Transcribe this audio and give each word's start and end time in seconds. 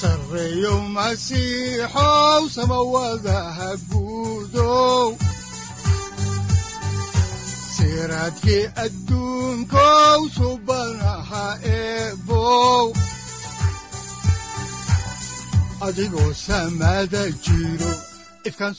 sareyow 0.00 0.78
masiixow 0.96 2.42
samawadaha 2.56 3.68
guudow 3.90 5.08
siraadkii 7.76 8.64
adduunkow 8.84 10.20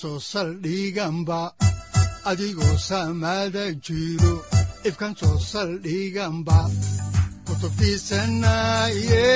soo 0.01 0.17
saldhiganba 0.31 1.41
adigoo 2.29 2.75
soo 5.19 5.37
saldhiganba 5.51 6.59
kutubtiisanaye 7.45 9.27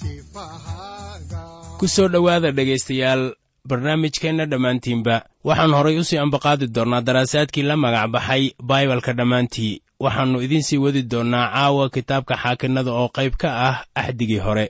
sifahaaga 0.00 1.42
ku 1.80 1.86
soo 1.94 2.08
dhowaada 2.14 2.50
dhegaystayaal 2.58 3.22
barnaamijkeenna 3.68 4.44
dhammaantiinba. 4.50 5.16
Waxaan 5.44 5.72
horay 5.78 5.96
u 5.98 6.04
sii 6.04 6.18
ambaqaadi 6.24 6.66
doonnaa 6.74 7.00
daraasaadkii 7.06 7.62
la 7.68 7.76
magac 7.76 8.10
baxay 8.14 8.50
baibalka 8.68 9.12
dhammaantii. 9.18 9.80
Waxaannu 10.00 10.38
idiin 10.42 10.62
sii 10.62 10.76
wadi 10.84 11.02
doonnaa 11.02 11.46
caawa 11.54 11.88
kitaabka 11.94 12.34
xaakinnada 12.42 12.90
oo 13.00 13.08
qayb 13.16 13.34
ka 13.42 13.48
ah 13.68 13.76
axdigii 13.94 14.38
hore. 14.46 14.66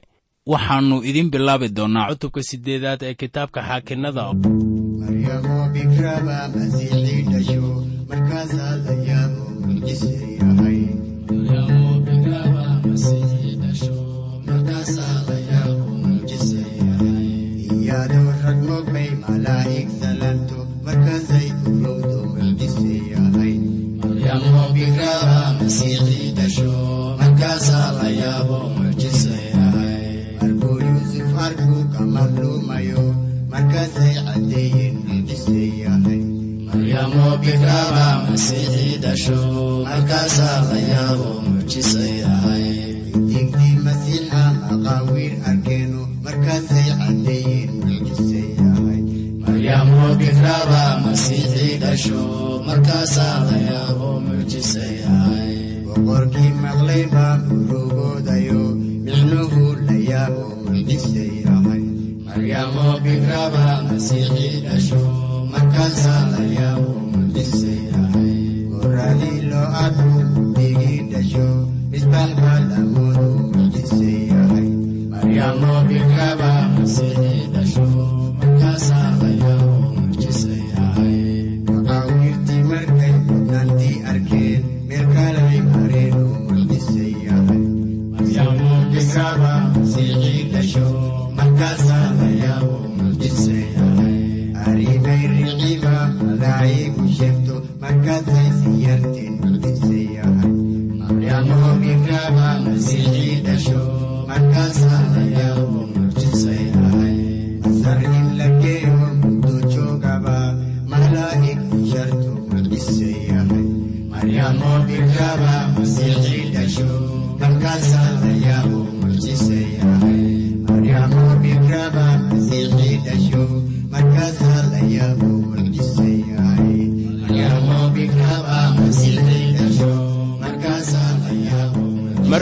Waxaannu 0.47 0.97
idiin 1.09 1.31
bilaabi 1.31 1.69
doonnaa 1.69 2.09
cutubka 2.11 2.43
siddeedaad 2.43 3.03
ee 3.03 3.15
kitaabka 3.15 3.61
xaakinnada 3.69 4.23
maryamo 5.01 5.57
bikraba 5.75 6.37
masiixii 6.55 7.23
dhasho 7.33 7.63
markaasaa 8.09 8.75
la 8.85 8.93
yaabo 9.09 9.45
mucjise 9.67 10.13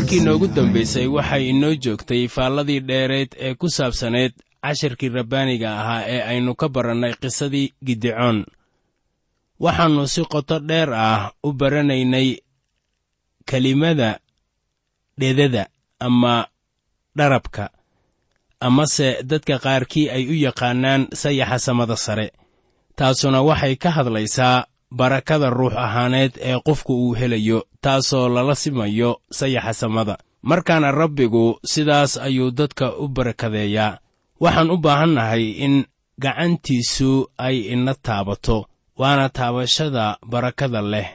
markii 0.06 0.20
noogu 0.20 0.46
dambaysay 0.46 1.06
waxay 1.06 1.48
inoo 1.48 1.74
joogtay 1.74 2.28
faalladii 2.28 2.80
dheereed 2.80 3.28
ee 3.38 3.54
ku 3.54 3.68
saabsaneed 3.68 4.32
cashirkii 4.62 5.08
rabbaaniga 5.08 5.80
ahaa 5.80 6.02
ee 6.06 6.22
aynu 6.22 6.54
ka 6.54 6.68
barannay 6.68 7.14
qisadii 7.22 7.72
gidicoon 7.86 8.46
waxaannu 9.60 10.06
si 10.08 10.22
qoto 10.24 10.58
dheer 10.58 10.94
ah 10.94 11.32
u 11.42 11.52
baranaynay 11.52 12.36
kelimada 13.50 14.18
dhedada 15.18 15.66
ama 16.00 16.46
dharabka 17.16 17.70
amase 18.60 19.22
dadka 19.22 19.58
qaarkii 19.58 20.10
ay 20.10 20.24
u 20.28 20.34
yaqaannaan 20.46 21.08
sayaxa 21.14 21.58
samada 21.58 21.96
sare 21.96 22.32
taasuna 22.96 23.42
waxay 23.42 23.76
ka 23.76 23.90
hadlaysaa 23.90 24.66
barakada 24.98 25.48
ruux 25.50 25.74
ahaaneed 25.84 26.32
ee 26.48 26.58
qofku 26.66 26.92
uu 27.04 27.14
helayo 27.20 27.58
taasoo 27.84 28.28
lala 28.34 28.54
simayo 28.54 29.10
sayaxa 29.38 29.72
samada. 29.80 30.14
Markaana 30.50 30.88
rabbigu 31.00 31.44
sidaas 31.72 32.12
ayuu 32.26 32.50
dadka 32.58 32.86
u 33.02 33.08
barakadeeyaa. 33.16 33.98
Waxaan 34.40 34.70
u 34.70 34.76
baahannahay 34.84 35.44
in 35.64 35.74
gacantiisu 36.22 37.10
ay 37.38 37.56
ina 37.72 37.94
taabato 37.94 38.66
waana 39.00 39.28
taabashada 39.28 40.04
barakada 40.32 40.82
leh. 40.82 41.08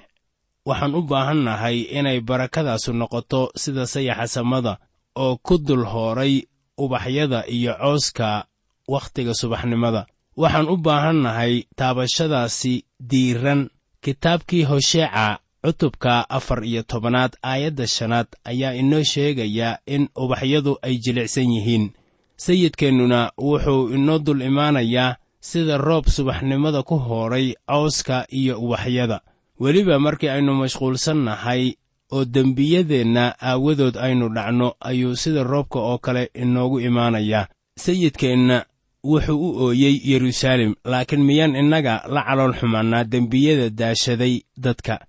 Waxaan 0.65 0.95
u 0.95 1.01
baahannahay 1.11 1.77
inay 1.97 2.19
barakadaasu 2.29 2.93
noqoto 2.93 3.41
sida 3.61 3.85
sayaxa 3.93 4.27
samada 4.27 4.73
oo 5.15 5.37
ku 5.45 5.57
dul 5.57 5.85
hooray 5.93 6.33
ubaxyada 6.77 7.39
iyo 7.47 7.73
cooska 7.81 8.45
wakhtiga 8.87 9.33
subaxnimada 9.33 10.05
waxaan 10.37 10.69
u 10.69 10.77
baahannahay 10.77 11.63
taabashadaasi 11.75 12.83
diiran 13.09 13.69
kitaabkii 14.01 14.63
hosheeca 14.63 15.39
cutubka 15.63 16.29
afar 16.29 16.63
iyo 16.65 16.83
tobanaad 16.83 17.33
aayadda 17.43 17.87
shanaad 17.87 18.27
ayaa 18.45 18.73
inoo 18.73 19.03
sheegaya 19.03 19.79
in 19.85 20.09
ubaxyadu 20.15 20.77
ay 20.81 20.97
jilicsan 20.97 21.51
yihiin. 21.51 21.91
Sayidkeennuna 22.35 23.31
wuxuu 23.37 23.89
inoo 23.93 24.19
dul 24.19 24.41
imaanayaa 24.41 25.15
sida 25.39 25.77
roob 25.77 26.05
subaxnimada 26.07 26.83
ku 26.83 26.97
hooray 26.97 27.53
cawska 27.67 28.25
iyo 28.29 28.59
ubaxyada. 28.61 29.21
Weliba 29.59 29.99
markii 29.99 30.29
aynu 30.29 30.53
mashquulsan 30.55 31.17
nahay 31.17 31.73
oo 32.11 32.25
dembiyadeenna 32.25 33.35
aawadood 33.41 33.97
aynu 33.97 34.29
dhacno 34.29 34.73
ayuu 34.79 35.15
sida 35.15 35.43
roobka 35.43 35.79
oo 35.79 35.97
kale 35.97 36.31
inoogu 36.33 36.79
imaanayaa. 36.79 37.47
Sayidkeenna 37.79 38.65
wuxuu 39.03 39.49
u 39.49 39.63
ooyey 39.65 40.01
yeruusaalem 40.03 40.73
laakiin 40.85 41.23
miyaan 41.23 41.55
innaga 41.55 42.03
la 42.07 42.23
calool 42.23 42.53
xumaannaa 42.53 43.03
dembiyada 43.03 43.69
daashaday 43.69 44.41
dadka. 44.57 44.99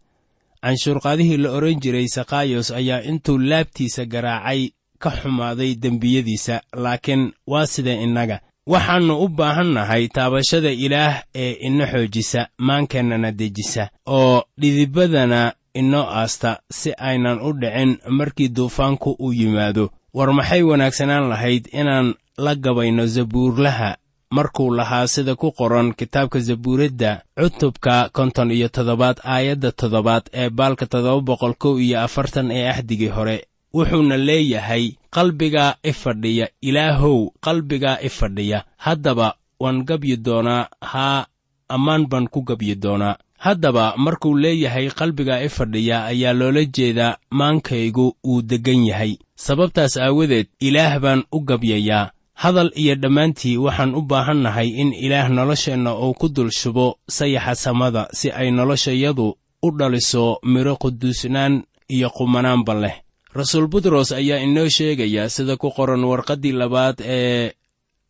Canshuurqaadihii 0.62 1.36
la 1.36 1.50
odhan 1.50 1.80
jiray 1.80 2.06
sakayos 2.08 2.70
ayaa 2.70 3.00
intuu 3.02 3.38
laabtiisa 3.38 4.04
garaacay 4.04 4.70
ka 4.98 5.10
xumaaday 5.10 5.74
dembiyadiisa 5.74 6.60
laakiin 6.76 7.32
waa 7.46 7.66
sida 7.66 7.92
innaga. 7.92 8.40
Waxaannu 8.66 9.14
u 9.24 9.28
baahan 9.28 9.72
nahay 9.74 10.08
taabashada 10.08 10.70
ilaah 10.70 11.22
ee 11.34 11.52
ina 11.52 11.86
xoojisa 11.86 12.48
maankeennana 12.58 13.32
dejisa 13.32 13.88
oo 14.06 14.42
dhidibadana 14.60 15.52
inoo 15.74 16.06
aasta 16.06 16.60
si 16.70 16.92
aynan 16.98 17.40
u 17.42 17.52
dhicin 17.52 17.98
markii 18.08 18.48
duufaanku 18.48 19.16
uu 19.18 19.32
yimaado. 19.32 19.90
War 20.14 20.32
maxay 20.32 20.62
wanaagsanaan 20.62 21.28
lahayd 21.28 21.66
inaan 21.72 22.14
la 22.38 22.55
gabayno 22.55 23.06
zabuurlaha 23.06 23.96
markuu 24.31 24.70
lahaa 24.75 25.06
sida 25.06 25.34
ku 25.34 25.52
qoran 25.52 25.93
kitaabka 25.94 26.38
zabuuradda 26.40 27.23
cutubka 27.40 28.08
konton 28.12 28.50
iyo 28.50 28.69
toddobaad 28.69 29.17
aayadda 29.25 29.73
toddobaad 29.73 30.23
ee 30.32 30.50
baalka 30.50 30.87
toddoba 30.87 31.20
boqol 31.20 31.55
kow 31.55 31.79
iyo 31.81 32.00
afartan 32.00 32.50
ee 32.50 32.69
axdigii 32.69 33.08
hore 33.08 33.37
wuxuuna 33.75 34.17
leeyahay 34.17 34.93
qalbigaa 35.11 35.75
i 35.82 35.93
fadhiya 35.93 36.49
ilaahow 36.61 37.29
qalbigaa 37.40 37.99
i 38.02 38.08
fadhiya 38.08 38.64
haddaba 38.76 39.35
waan 39.61 39.85
gabyi 39.85 40.17
doonaa 40.17 40.69
haa 40.81 41.26
ammaan 41.69 42.06
baan 42.06 42.28
ku 42.28 42.43
gabyi 42.43 42.75
doonaa. 42.75 43.17
Haddaba 43.38 43.94
markuu 43.96 44.37
leeyahay 44.38 44.90
qalbigaa 44.90 45.40
i 45.43 45.49
fadhiya 45.49 46.05
ayaa 46.05 46.32
loola 46.32 46.64
jeedaa 46.64 47.17
maankaygu 47.31 48.17
uu 48.25 48.43
deggan 48.43 48.85
yahay. 48.87 49.17
Sababtaas 49.35 49.96
aawadeed 49.96 50.46
ilaah 50.61 50.99
baan 51.00 51.23
u 51.32 51.40
gabyayaa 51.40 52.11
hadal 52.34 52.70
iyo 52.75 52.94
dhammaantii 52.94 53.56
waxaan 53.56 53.94
u 53.94 54.02
baahan 54.02 54.40
nahay 54.43 54.69
in 54.69 54.93
ilaah 54.93 55.29
nolosheenna 55.31 55.94
uu 55.99 56.14
ku 56.14 56.29
dul 56.29 56.50
shubo 56.50 56.99
sayaxa 57.08 57.55
samada 57.55 58.08
si 58.12 58.31
ay 58.31 58.50
noloshayadu 58.50 59.37
u 59.62 59.69
dhaliso 59.79 60.38
midho 60.43 60.76
quduusnaan 60.76 61.62
iyo 61.88 62.11
qumanaanba 62.11 62.75
leh. 62.75 62.96
Rasuul 63.34 63.67
butros 63.69 64.12
ayaa 64.12 64.38
inoo 64.44 64.69
sheegaya 64.69 65.29
sida 65.29 65.56
ku 65.56 65.70
qoran 65.70 66.05
warqaddii 66.05 66.52
labaad 66.52 67.00
ee 67.00 67.52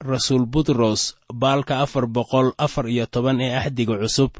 rasuul 0.00 0.46
butros 0.46 1.14
baalka 1.32 1.80
afar 1.80 2.06
boqol 2.06 2.52
afar 2.58 2.88
iyo 2.88 3.06
toban 3.06 3.40
ee 3.40 3.54
axdiga 3.54 3.98
cusub 4.02 4.30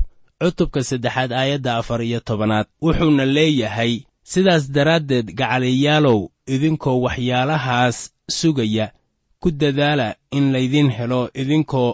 cutubka 0.43 0.83
saddexaad 0.83 1.33
aayadda 1.33 1.77
afar 1.79 2.03
iyo 2.03 2.21
tobanaad. 2.21 2.67
Wuxuuna 2.83 3.25
leeyahay 3.27 4.03
sidaas 4.25 4.71
daraaddeed 4.75 5.35
gacaliyaalow 5.39 6.29
idinkoo 6.47 6.99
waxyaalahaas 7.07 8.11
sugaya 8.31 8.91
ku 9.43 9.49
dadaala 9.61 10.09
in 10.37 10.47
laydin 10.55 10.89
helo 10.99 11.21
idinkoo 11.43 11.91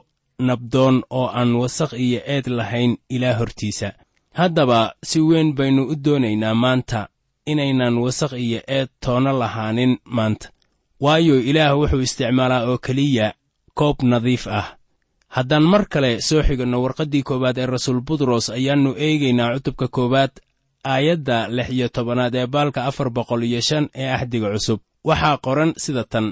nabdoon 0.48 0.96
oo 1.18 1.26
aan 1.38 1.50
wasakh 1.60 1.92
iyo 2.06 2.20
eed 2.34 2.46
lahayn 2.58 2.92
ilaa 3.14 3.34
hortiisa. 3.38 3.88
Haddaba 4.38 4.80
si 5.08 5.18
weyn 5.28 5.48
baynu 5.58 5.82
u 5.92 5.94
doonaynaa 6.04 6.54
maanta 6.62 7.00
inaynan 7.50 7.96
wasakh 8.04 8.32
iyo 8.46 8.60
eed 8.76 8.88
toona 9.04 9.32
lahaanin 9.40 9.92
maanta. 10.16 10.48
Waayo 11.04 11.36
ilaah 11.50 11.72
wuxuu 11.78 12.00
isticmaalaa 12.06 12.62
oo 12.70 12.78
keliya 12.86 13.26
koob 13.78 13.98
nadiif 14.02 14.44
ah. 14.60 14.68
Haddaan 15.34 15.62
mar 15.72 15.82
kale 15.92 16.10
soo 16.28 16.42
xiganno 16.46 16.82
warqaddii 16.84 17.22
koowaad 17.28 17.58
ee 17.58 17.66
rasuul 17.66 18.00
butros 18.08 18.46
ayaannu 18.50 18.90
eegaynaa 19.06 19.54
cutubka 19.54 19.86
koowaad 19.96 20.32
aayadda 20.92 21.48
lix 21.56 21.68
iyo 21.76 21.88
tobanaad 21.88 22.34
ee 22.34 22.46
baalka 22.54 22.80
afar 22.88 23.08
boqol 23.16 23.42
iyo 23.48 23.60
shan 23.68 23.84
ee 23.94 24.08
axdiga 24.16 24.48
cusub. 24.54 24.80
Waxaa 25.08 25.36
qoran 25.44 25.70
sida 25.84 26.04
tan 26.12 26.26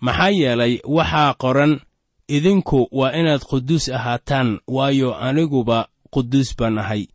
maxaa 0.00 0.30
yeelay 0.30 0.80
waxaa 0.84 1.34
qoran 1.42 1.80
idinku 2.28 2.88
waa 2.92 3.12
inaad 3.12 3.42
quduus 3.50 3.88
ahaataan 3.88 4.58
waayo 4.66 5.14
aniguba 5.14 5.88
quduus 6.14 6.56
baan 6.58 6.78
ahay. 6.78 7.06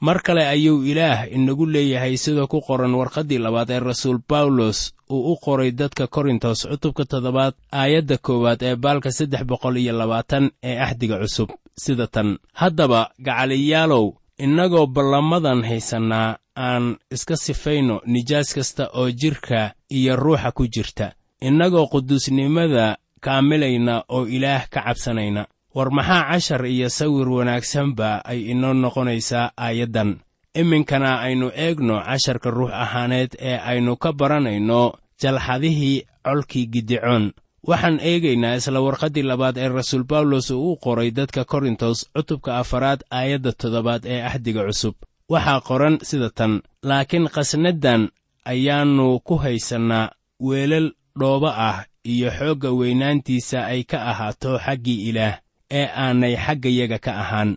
Mar 0.00 0.22
kale 0.22 0.46
ayuu 0.46 0.84
ilaah 0.84 1.32
inagu 1.32 1.66
leeyahay 1.66 2.16
sida 2.16 2.46
ku 2.46 2.60
qoran 2.60 2.94
warqaddii 2.94 3.38
labaad 3.38 3.70
ee 3.70 3.80
rasuul 3.80 4.18
bawlos 4.28 4.92
uu 5.10 5.32
u 5.32 5.36
qoray 5.44 5.70
dadka 5.72 6.06
korintos 6.06 6.66
cutubka 6.70 7.04
toddobaad 7.04 7.54
aayadda 7.72 8.18
koowaad 8.18 8.62
ee 8.62 8.76
baalka 8.76 9.10
saddex 9.12 9.42
boqol 9.50 9.76
iyo 9.76 9.92
labaatan 9.92 10.50
ee 10.62 10.76
axdiga 10.78 11.18
cusub 11.22 11.50
sida 11.82 12.06
tan 12.06 12.38
haddaba 12.52 13.10
gacaliyaalow 13.26 14.06
innagoo 14.38 14.86
ballamadan 14.86 15.60
haysannaa 15.64 16.36
aan 16.56 16.96
iska 17.14 17.36
sifayno 17.36 18.00
nijaas 18.06 18.54
kasta 18.54 18.84
oo 18.94 19.10
jidhka 19.10 19.74
iyo 19.90 20.16
ruuxa 20.16 20.52
ku 20.52 20.66
jirta 20.74 21.12
innagoo 21.40 21.86
quduusnimada 21.86 22.96
kaamilayna 23.20 24.04
oo 24.08 24.26
ilaah 24.26 24.68
ka 24.68 24.80
cabsanayna. 24.82 25.46
War 25.74 25.90
maxaa 25.90 26.30
cashar 26.30 26.66
iyo 26.66 26.88
sawir 26.88 27.28
wanaagsanba 27.28 28.24
ay 28.24 28.40
inoo 28.52 28.72
noqonaysaa 28.74 29.50
aayaddan. 29.56 30.20
Iminkana 30.54 31.20
aynu 31.20 31.50
eegno 31.54 32.00
casharka 32.00 32.50
ruux 32.50 32.70
ahaaneed 32.72 33.34
ee 33.40 33.58
aynu 33.58 33.96
ka 33.96 34.12
baranayno 34.12 34.92
jalxadihii 35.20 36.02
colkii 36.24 36.66
gidicoon 36.66 37.32
waxaan 37.66 37.98
eegaynaa 38.00 38.54
isla 38.56 38.80
warqaddii 38.80 39.22
labaad 39.22 39.56
ee 39.58 39.68
rasuul 39.68 40.04
bawlos 40.04 40.50
uu 40.50 40.72
u 40.72 40.76
qoray 40.76 41.10
dadka 41.10 41.44
korintos 41.44 42.06
cutubka 42.14 42.58
afaraad 42.58 43.00
aayadda 43.10 43.52
toddobaad 43.52 44.02
ee 44.06 44.22
axdiga 44.22 44.62
cusub. 44.68 44.94
Waxaa 45.28 45.60
qoran 45.60 45.98
sida 46.02 46.30
tan 46.30 46.62
laakiin 46.82 47.26
khasnaddan 47.34 48.08
ayaannu 48.44 49.20
ku 49.26 49.34
haysannaa 49.36 50.10
weelal 50.40 50.92
dhoobo 51.18 51.48
ah 51.48 51.84
iyo 52.04 52.30
xoogga 52.30 52.70
weynaantiisa 52.78 53.66
ay 53.66 53.82
ka 53.84 53.98
ahaato 54.10 54.58
xaggii 54.58 55.08
ilaah 55.08 55.38
ee 55.70 55.86
aanay 55.86 56.34
xaggayaga 56.36 56.98
ka 56.98 57.12
ahaan. 57.22 57.50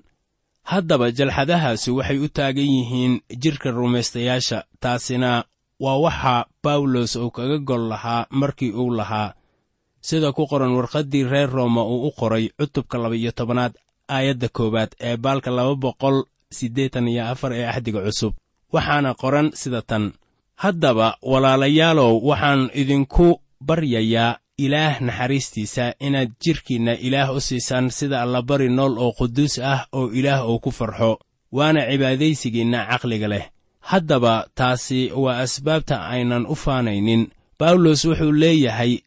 Haddaba 0.64 1.12
jalxadahaasi 1.12 1.92
waxay 1.92 2.20
u 2.20 2.28
taagan 2.30 2.70
yihiin 2.76 3.14
jidhka 3.42 3.72
rumaystayaasha 3.72 4.64
taasina 4.80 5.44
waa 5.80 5.98
waxa 6.06 6.46
bawlos 6.64 7.16
uu 7.16 7.32
kaga 7.32 7.58
gol 7.58 7.84
lahaa 7.90 8.28
markii 8.30 8.72
uu 8.72 8.92
lahaa. 9.00 9.34
Sida 10.02 10.32
ku 10.32 10.48
qoran 10.48 10.76
warqaddii 10.78 11.24
reer 11.24 11.50
rooma 11.50 11.82
uu 11.84 12.08
u 12.08 12.12
qoray 12.12 12.50
cutubka 12.58 12.98
laba-iyo 12.98 13.32
tobanaad 13.32 13.74
aayadda 14.08 14.48
koowaad 14.50 14.92
ee 15.00 15.18
baalka 15.18 15.52
laba 15.52 15.76
boqol 15.76 16.24
siddeetan 16.52 17.08
iyo 17.08 17.26
afar 17.28 17.54
ee 17.54 17.66
axdiga 17.68 18.02
cusub. 18.06 18.34
Waxaana 18.74 19.14
qoran 19.22 19.52
sida 19.54 19.82
tan 19.82 20.14
haddaba 20.56 21.18
walaalayaalow 21.22 22.14
waxaan 22.30 22.70
idinku 22.82 23.28
baryayaa 23.62 24.38
ilaah 24.58 25.02
naxariistiisa 25.02 25.94
inaad 26.00 26.32
jidhkiinna 26.44 26.94
ilaah 26.94 27.36
u 27.36 27.40
siisaan 27.42 27.90
sida 27.92 28.22
allabari 28.22 28.70
nool 28.70 28.98
oo 28.98 29.12
quduus 29.12 29.60
ah 29.60 29.86
oo 29.92 30.10
ilaah 30.12 30.50
uu 30.50 30.60
ku 30.60 30.72
farxo 30.72 31.20
waana 31.52 31.82
cibaadaysigiinna 31.90 32.86
caqliga 32.90 33.28
leh. 33.28 33.46
Haddaba 33.80 34.48
taasi 34.56 35.12
waa 35.16 35.40
asbaabta 35.46 36.08
aynan 36.08 36.46
u 36.46 36.56
faanaynin. 36.56 37.30
Bawlos 37.60 38.06
wuxuu 38.06 38.32
leeyahay 38.32 39.00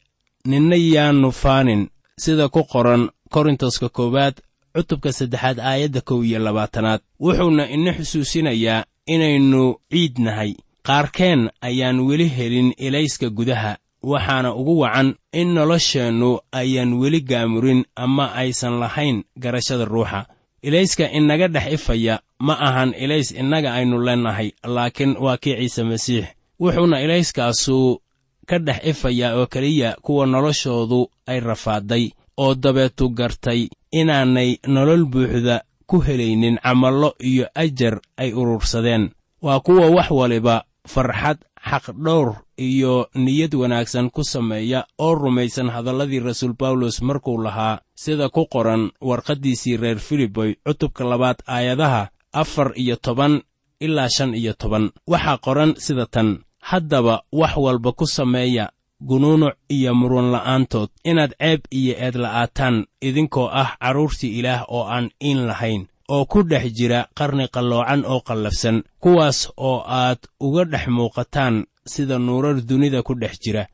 ninna 0.46 0.76
yaannu 0.76 1.30
faanin. 1.32 1.88
Sida 2.18 2.48
ku 2.48 2.64
qoran 2.64 3.10
korintoska 3.30 3.88
koowaad 3.88 4.34
cutubka 4.74 5.12
saddexaad 5.12 5.58
aayadda 5.60 6.00
kow 6.00 6.24
iyo 6.24 6.38
labaatanaad. 6.38 7.00
Wuxuuna 7.20 7.68
ina 7.68 7.92
xusuusinayaa 7.92 8.84
inaynu 9.06 9.76
ciid 9.92 10.18
nahay 10.18 10.54
qaarkeen 10.86 11.50
ayaan 11.60 12.00
weli 12.00 12.28
helin 12.36 12.74
ilayska 12.78 13.28
gudaha 13.30 13.76
waxaana 14.02 14.54
ugu 14.54 14.78
wacan 14.80 15.14
in 15.32 15.54
nolosheennu 15.54 16.40
ayaan 16.52 16.92
weli 16.94 17.20
gaamurin 17.20 17.84
ama 17.96 18.32
aysan 18.34 18.78
lahayn 18.80 19.24
garashada 19.36 19.84
ruuxa. 19.84 20.26
Ilayska 20.62 21.10
inaga 21.12 21.48
dhex 21.48 21.72
ifaya 21.72 22.20
ma 22.38 22.54
ahan 22.60 22.94
ilays 22.94 23.30
innaga 23.32 23.72
aynu 23.74 23.98
leennahay 24.04 24.52
laakiin 24.64 25.16
waa 25.16 25.36
kii 25.36 25.56
ciise 25.56 25.82
masiix. 25.84 26.24
Wuxuuna 26.60 27.00
ilayskaasu 27.00 28.00
ka 28.46 28.58
dhex 28.58 28.84
ifayaa 28.84 29.34
oo 29.36 29.46
keliya 29.46 29.96
kuwa 30.02 30.26
noloshoodu 30.26 31.10
ay 31.26 31.40
rafaaday 31.40 32.10
oo 32.36 32.54
dabeetu 32.54 33.08
gartay 33.08 33.68
inaanay 33.92 34.56
nolol 34.66 35.04
buuxda 35.04 35.62
ku 35.86 36.00
helaynin 36.00 36.58
camallo 36.62 37.14
iyo 37.20 37.46
ajar 37.54 38.00
ay 38.16 38.32
urursadeen. 38.32 39.10
Waa 39.42 39.60
kuwa 39.60 39.86
wax 39.90 40.10
waliba 40.10 40.64
farxad 40.86 41.38
xaqdhowr 41.68 42.34
iyo 42.58 43.08
niyad 43.14 43.54
wanaagsan 43.54 44.10
ku 44.10 44.24
sameeya 44.24 44.84
oo 44.98 45.14
rumaysan 45.14 45.68
hadalladii 45.70 46.20
rasuul 46.20 46.54
bawlos 46.58 47.02
markuu 47.02 47.38
lahaa 47.42 47.80
sida 47.94 48.28
ku 48.28 48.46
qoran 48.46 48.90
warqaddiisii 49.00 49.76
reer 49.76 49.98
filiboy 49.98 50.54
cutubka 50.66 51.04
labaad 51.04 51.36
aayadaha 51.46 52.08
afar 52.32 52.72
iyo 52.76 52.96
toban 52.96 53.42
ilaa 53.80 54.08
shan 54.08 54.34
iyo 54.34 54.52
toban. 54.52 54.90
Waxaa 55.06 55.38
qoran 55.38 55.74
sida 55.78 56.06
tan 56.06 56.38
haddaba 56.60 57.22
wax 57.32 57.56
walba 57.56 57.92
ku 57.92 58.06
sameeya 58.06 58.70
gunuunuc 59.00 59.54
iyo 59.68 59.94
murun 59.94 60.30
la'aantood. 60.32 60.88
Inaad 61.04 61.32
ceeb 61.40 61.60
iyo 61.70 61.94
eedla'aataan 61.96 62.86
idinkoo 63.00 63.48
ah 63.52 63.76
carruurtii 63.80 64.38
ilaah 64.38 64.64
oo 64.68 64.84
aan 64.84 65.10
iin 65.22 65.46
lahayn 65.46 65.86
oo 66.14 66.24
ku 66.32 66.42
dhex 66.50 66.64
jira 66.78 67.00
qarni 67.18 67.46
qalloocan 67.54 68.02
oo 68.12 68.20
qallafsan 68.28 68.76
kuwaas 69.02 69.38
oo 69.56 69.78
aad 70.00 70.18
uga 70.46 70.64
dhex 70.72 70.86
muuqataan 70.96 71.54
sida 71.92 72.18
nuurar 72.18 72.56
dunida 72.68 73.02
ku 73.02 73.14
dhex 73.14 73.34
jira. 73.44 73.66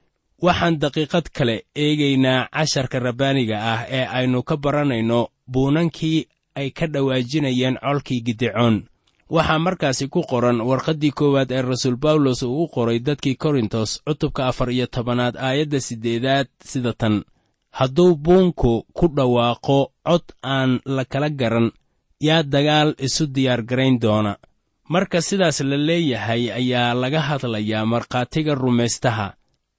Waxaan 0.42 0.74
daqiiqad 0.82 1.26
kale 1.36 1.56
eegaynaa 1.74 2.48
casharka 2.54 2.98
rabbaaniga 3.06 3.56
ah 3.72 3.80
ee 3.98 4.04
aynu 4.18 4.42
ka 4.48 4.56
baranayno 4.56 5.28
buunankii 5.52 6.26
ay 6.54 6.70
ka 6.70 6.86
dhawaajinayeen 6.86 7.76
colkii 7.84 8.20
gidicoon 8.26 8.76
waxaa 9.30 9.58
markaasi 9.58 10.08
ku 10.08 10.20
qoran 10.30 10.60
warqaddii 10.68 11.10
koowaad 11.18 11.50
ee 11.52 11.62
rasuul 11.62 11.96
bawlos 11.96 12.42
uu 12.42 12.62
u 12.64 12.68
qoray 12.74 12.98
dadkii 13.06 13.34
korintos 13.42 13.90
cutubka 14.06 14.46
afar 14.46 14.70
iyo 14.70 14.86
tobanaad 14.86 15.36
aayadda 15.36 15.80
siddeedaad 15.80 16.46
sida 16.64 16.92
tan. 16.92 17.24
Hadduu 17.78 18.16
buunku 18.16 18.72
ku 18.96 19.04
dhawaaqo 19.16 19.78
cod 20.06 20.24
aan 20.42 20.80
la 20.84 21.04
kala 21.04 21.28
garan 21.30 21.70
yaa 22.20 22.42
dagaal 22.42 22.94
isu 22.98 23.26
diyaargarayn 23.26 23.98
doona. 24.00 24.36
Marka 24.88 25.20
sidaas 25.20 25.60
la 25.60 25.76
leeyahay 25.76 26.52
ayaa 26.52 26.94
laga 26.94 27.20
hadlayaa 27.20 27.86
markhaatiga 27.86 28.54
rumaystaha 28.54 29.34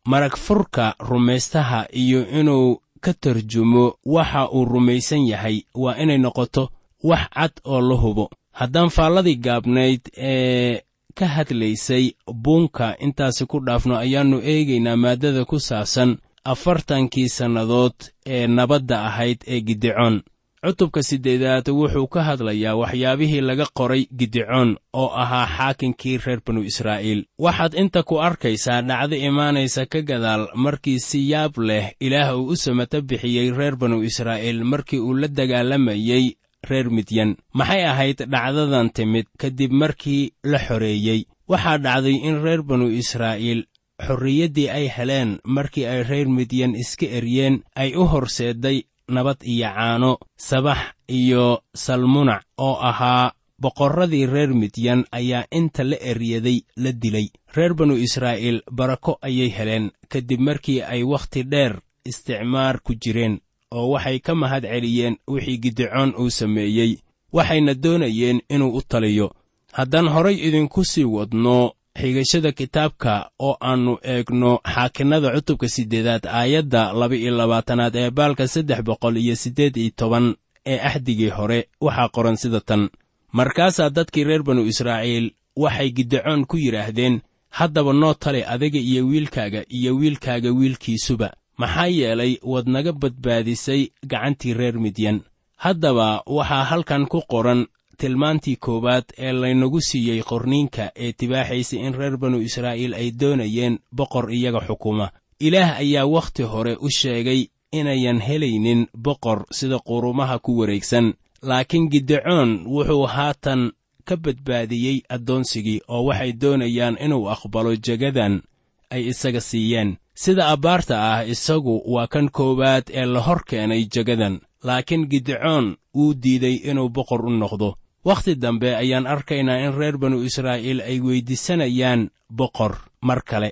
marag 0.05 0.35
furka 0.37 0.95
rumaystaha 0.99 1.87
iyo 1.91 2.27
inuu 2.39 2.81
ka 3.01 3.13
tarjumo 3.13 3.95
waxa 4.05 4.49
uu 4.51 4.65
rumaysan 4.65 5.27
yahay. 5.27 5.61
Waa 5.75 5.95
inay 5.97 6.17
noqoto 6.17 6.69
wax 7.03 7.29
cad 7.33 7.51
oo 7.65 7.81
la 7.81 7.95
hubo. 7.95 8.29
Haddaan 8.51 8.89
faalladii 8.89 9.35
gaabnayd 9.35 10.01
ee 10.17 10.81
ka 11.15 11.27
hadlaysay 11.27 12.11
buunka 12.33 12.95
intaasi 12.99 13.45
ku 13.45 13.59
dhaafno 13.59 13.97
ayaannu 13.97 14.41
eegaynaa 14.43 14.95
maaddada 14.95 15.45
ku 15.45 15.59
saabsan 15.59 16.17
afartankii 16.43 17.29
sannadood 17.29 17.93
ee 18.25 18.47
nabadda 18.47 19.05
ahayd 19.05 19.37
ee 19.47 19.61
gidicoon 19.61 20.21
cutubka 20.65 21.03
siddeedaad 21.03 21.67
wuxuu 21.69 22.07
ka 22.07 22.23
hadlayaa 22.23 22.75
waxyaabihii 22.81 23.41
laga 23.41 23.65
qoray 23.77 24.03
gidicoon 24.19 24.77
oo 24.93 25.09
ahaa 25.23 25.45
xaakinkii 25.57 26.17
reer 26.25 26.41
banu 26.45 26.61
israa'iil. 26.63 27.25
Waxaad 27.39 27.73
inta 27.81 28.03
ku 28.03 28.19
arkaysaa 28.27 28.81
dhacdo 28.81 29.15
imaanaysa 29.15 29.85
ka 29.85 30.01
gadaal 30.01 30.47
markii 30.55 30.99
si 30.99 31.29
yaab 31.31 31.57
leh 31.57 31.93
ilaah 31.99 32.35
uu 32.37 32.49
u 32.51 32.55
samata 32.55 33.01
bixiyey 33.01 33.51
reer 33.51 33.75
banu 33.75 34.01
israa'iil 34.03 34.63
markii 34.63 34.99
uu 34.99 35.13
la 35.13 35.27
dagaalamayey 35.27 36.25
reer 36.69 36.89
midyan. 36.89 37.37
Maxay 37.53 37.83
ahayd 37.85 38.17
dhacdadan 38.33 38.89
timid 38.89 39.27
kadib 39.37 39.71
markii 39.71 40.33
la 40.43 40.59
xoreeyey? 40.59 41.25
Waxaa 41.47 41.77
dhacday 41.77 42.17
in 42.27 42.41
reer 42.43 42.61
banu 42.63 42.89
israa'iil 42.89 43.61
xorriyaddii 44.07 44.69
ay 44.69 44.85
heleen 44.95 45.39
markii 45.45 45.85
ay 45.85 46.03
reer 46.03 46.27
midyan 46.29 46.75
iska 46.75 47.05
eryeen 47.17 47.55
ay 47.75 47.95
u 47.95 48.03
horseedday 48.05 48.83
nabad 49.07 49.37
iyo 49.43 49.67
caano 49.75 50.17
sabax 50.37 50.77
iyo 51.07 51.61
salmunac 51.73 52.43
oo 52.57 52.75
ahaa 52.81 53.31
boqorradii 53.59 54.25
reer 54.25 54.53
midyan 54.53 55.05
ayaa 55.11 55.45
inta 55.51 55.83
la 55.83 55.97
eryaday 56.01 56.61
la 56.75 56.91
dilay. 56.91 57.29
Reer 57.55 57.73
banu 57.73 57.95
israa'iil 57.97 58.61
barako 58.71 59.17
ayay 59.21 59.49
heleen 59.49 59.91
kadib 60.09 60.39
markii 60.39 60.81
ay 60.81 61.03
wakhti 61.03 61.43
dheer 61.43 61.79
isticmaar 62.05 62.79
ku 62.81 62.93
jireen 62.95 63.39
oo 63.71 63.89
waxay 63.91 64.19
ka 64.19 64.35
mahad 64.35 64.63
celiyeen 64.63 65.17
wixii 65.27 65.57
gidicoon 65.57 66.13
uu 66.19 66.29
sameeyey 66.29 66.97
waxayna 67.33 67.73
doonayeen 67.73 68.41
inuu 68.49 68.77
u 68.77 68.81
taliyo. 68.81 69.31
Haddaan 69.73 70.07
horay 70.09 70.35
idinku 70.47 70.85
sii 70.85 71.03
wadno 71.03 71.71
xigashada 71.99 72.51
kitaabka 72.59 73.13
oo 73.47 73.57
aannu 73.69 73.93
eegno 74.13 74.51
xaakinnada 74.73 75.29
cutubka 75.35 75.67
siddeedaad 75.75 76.23
aayadda 76.39 76.81
laba-iyo 76.99 77.31
labaatanaad 77.39 77.95
ee 77.95 78.09
baalka 78.17 78.47
saddex 78.47 78.79
boqol 78.87 79.15
iyo 79.23 79.35
siddeed 79.35 79.75
iyo 79.77 79.91
toban 79.99 80.25
ee 80.71 80.79
axdigii 80.89 81.29
hore 81.37 81.59
waxaa 81.81 82.09
qoran 82.15 82.35
sida 82.41 82.59
tan. 82.69 82.89
Markaasaa 83.37 83.89
dadkii 83.89 84.23
reer 84.23 84.43
banu 84.43 84.61
israa'iil 84.71 85.27
waxay 85.63 85.89
gidicoon 85.97 86.45
ku 86.45 86.57
yidhaahdeen 86.57 87.21
haddaba 87.49 87.93
noo 87.93 88.13
tali 88.13 88.41
adiga 88.53 88.79
iyo 88.79 89.01
wiilkaaga 89.07 89.61
iyo 89.77 89.91
wiilkaaga 89.99 90.49
wiilkiisuba. 90.59 91.29
Maxaa 91.57 91.87
yeelay 91.87 92.33
waad 92.51 92.67
naga 92.75 92.91
badbaadisay 93.01 93.81
gacantii 94.11 94.53
reer 94.53 94.75
midyan. 94.79 95.17
Haddaba 95.63 96.21
waxaa 96.25 96.63
halkan 96.63 97.05
ku 97.11 97.21
qoran 97.31 97.65
tilmaantii 97.97 98.55
koowaad 98.55 99.05
ee 99.17 99.31
laynagu 99.31 99.81
siiyey 99.81 100.21
qorniinka 100.29 100.91
ee 100.95 101.11
tibaaxaysa 101.13 101.77
in 101.77 101.93
reer 101.99 102.17
banu 102.17 102.37
israa'iil 102.41 102.93
ay 102.93 103.11
doonayeen 103.19 103.79
boqor 103.95 104.31
iyaga 104.31 104.61
xukuma. 104.67 105.09
Ilaah 105.39 105.77
ayaa 105.77 106.05
wakhti 106.05 106.43
hore 106.43 106.73
u 106.81 106.89
sheegay 106.89 107.41
inayan 107.71 108.19
helaynin 108.27 108.87
boqor 109.05 109.45
sida 109.51 109.79
qurumaha 109.79 110.39
ku 110.39 110.57
wareegsan 110.59 111.13
laakiin 111.41 111.89
gidicoon 111.91 112.49
wuxuu 112.73 113.05
haatan 113.07 113.71
ka 114.07 114.15
badbaadiyey 114.17 115.01
addoonsigii 115.09 115.81
oo 115.87 116.03
waxay 116.07 116.33
doonayaan 116.41 116.97
inuu 117.05 117.29
aqbalo 117.29 117.75
jegadan 117.75 118.41
ay 118.89 119.03
isaga 119.11 119.41
siiyeen. 119.41 119.97
Sida 120.23 120.47
abbaarta 120.53 120.95
ah 121.13 121.25
isagu 121.33 121.81
waa 121.93 122.07
kan 122.07 122.29
koowaad 122.31 122.83
ee 122.93 123.05
la 123.05 123.19
hor 123.21 123.41
keenay 123.49 123.83
jegadan 123.93 124.39
laakiin 124.63 125.05
gidicoon 125.11 125.75
wuu 125.95 126.13
diiday 126.23 126.55
inuu 126.69 126.89
boqor 126.89 127.25
u 127.25 127.29
noqdo 127.29 127.69
wakhti 128.07 128.33
dambe 128.43 128.69
ayaan 128.81 129.07
arkaynaa 129.13 129.59
in 129.65 129.73
reer 129.79 129.95
banu 130.01 130.17
israa'iil 130.29 130.79
ay 130.89 130.97
weyddiisanayaan 131.05 132.01
boqor 132.39 132.73
mar 133.07 133.21
kale 133.29 133.49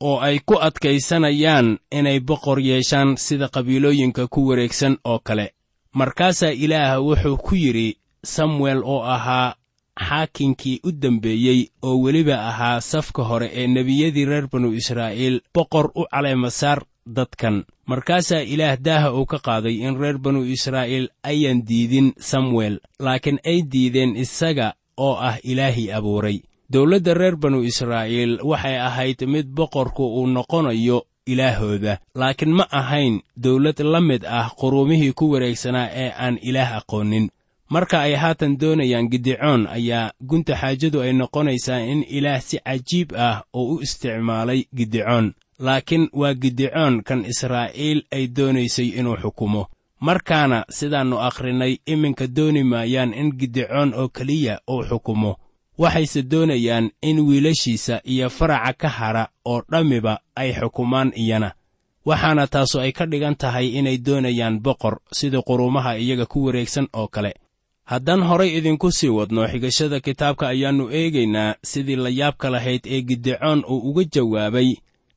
oo 0.00 0.16
ay 0.20 0.36
ku 0.46 0.54
adkaysanayaan 0.66 1.78
inay 1.98 2.20
boqor 2.20 2.58
yeeshaan 2.60 3.16
sida 3.16 3.48
qabiilooyinka 3.54 4.28
ku 4.28 4.40
wareegsan 4.48 4.94
oo 5.04 5.18
kale. 5.26 5.46
Markaasaa 5.98 6.52
ilaah 6.64 7.00
wuxuu 7.00 7.36
ku 7.36 7.54
yidhi 7.54 7.96
samuel 8.24 8.80
oo 8.84 9.02
ahaa 9.02 9.54
xaakinkii 10.08 10.80
u 10.84 10.90
dembeeyey 11.02 11.60
oo 11.82 11.96
weliba 12.04 12.36
ahaa 12.50 12.80
safka 12.80 13.22
hore 13.24 13.48
ee 13.54 13.66
nebiyadii 13.66 14.24
reer 14.24 14.46
banu 14.52 14.72
israa'iil 14.80 15.40
boqor 15.54 15.86
u 15.94 16.04
caleemasaar 16.12 16.78
dadkan. 17.06 17.64
Markaasaa 17.86 18.40
ilaah 18.42 18.76
daaha 18.76 19.12
uu 19.14 19.26
ka 19.26 19.38
qaaday 19.38 19.74
in 19.86 19.96
reer 20.00 20.18
banu 20.18 20.44
israa'iil 20.44 21.08
ayan 21.22 21.62
diidin 21.62 22.12
samuel 22.18 22.80
laakiin 22.98 23.38
ay 23.44 23.62
diideen 23.62 24.16
isaga 24.16 24.74
oo 24.96 25.14
ah 25.14 25.38
ilaahii 25.42 25.92
abuuray. 25.92 26.40
Dowladda 26.70 27.14
reer 27.14 27.36
banu 27.36 27.62
israa'iil 27.62 28.42
waxay 28.42 28.78
ahayd 28.78 29.22
mid 29.26 29.46
boqorku 29.46 30.02
uu 30.18 30.26
noqonayo 30.26 31.06
ilaahooda 31.26 31.98
laakiin 32.14 32.52
ma 32.54 32.66
ahayn 32.70 33.20
dawlad 33.36 33.78
la 33.80 34.00
mid 34.00 34.24
ah 34.26 34.50
quruumihii 34.60 35.12
ku 35.12 35.30
wareegsanaa 35.30 35.88
ee 35.94 36.10
aan 36.10 36.38
ilaah 36.42 36.76
aqoonin. 36.82 37.30
Marka 37.70 38.00
ay 38.00 38.14
haatan 38.14 38.58
doonayaan 38.60 39.08
gidicoon 39.10 39.66
ayaa 39.66 40.12
gunta 40.22 40.54
xaajadu 40.54 41.00
ay 41.02 41.12
noqonaysaa 41.12 41.80
in 41.82 42.02
ilaah 42.08 42.40
si 42.40 42.58
cajiib 42.58 43.10
ah 43.18 43.42
oo 43.52 43.74
u 43.74 43.80
isticmaalay 43.82 44.64
gidicoon 44.76 45.34
laakiin 45.58 46.08
waa 46.12 46.34
gidicoon 46.34 47.02
kan 47.02 47.24
israa'iil 47.24 48.02
ay 48.12 48.26
doonaysay 48.36 48.88
inuu 48.98 49.16
xukumo. 49.16 49.66
Markaana 50.00 50.64
sidaannu 50.70 51.18
akhrinay 51.20 51.76
iminka 51.86 52.26
dooni 52.26 52.62
maayaan 52.64 53.14
in 53.14 53.32
gidicoon 53.38 53.94
oo 53.94 54.08
keliya 54.08 54.60
uu 54.70 54.82
xukumo. 54.84 55.36
Waxayse 55.78 56.22
doonayaan 56.22 56.90
in 57.02 57.20
wiilashiisa 57.20 58.00
iyo 58.04 58.30
faraca 58.30 58.72
ka 58.78 58.88
hadha 58.88 59.28
oo 59.44 59.62
dhammiba 59.70 60.20
ay 60.36 60.52
xukumaan 60.52 61.12
iyana. 61.16 61.52
Waxaana 62.06 62.46
taasu 62.46 62.80
ay 62.80 62.92
ka 62.92 63.06
dhigan 63.06 63.36
tahay 63.36 63.68
inay 63.68 63.98
doonayaan 63.98 64.60
boqor 64.60 64.98
sida 65.12 65.42
quruumaha 65.42 65.96
iyaga 65.98 66.26
ku 66.26 66.44
wareegsan 66.44 66.88
oo 66.92 67.08
kale. 67.08 67.34
Haddaan 67.84 68.22
horay 68.22 68.56
idinku 68.58 68.92
sii 68.92 69.08
wadno 69.08 69.48
xigashada 69.48 70.00
kitaabka 70.00 70.48
ayaannu 70.48 70.90
eegaynaa 70.90 71.54
sidii 71.62 71.96
la 71.96 72.08
yaabka 72.10 72.50
lahayd 72.50 72.80
ee 72.86 73.00
gidicoon 73.02 73.64
uu 73.68 73.78
uga 73.90 74.04
jawaabay 74.04 74.74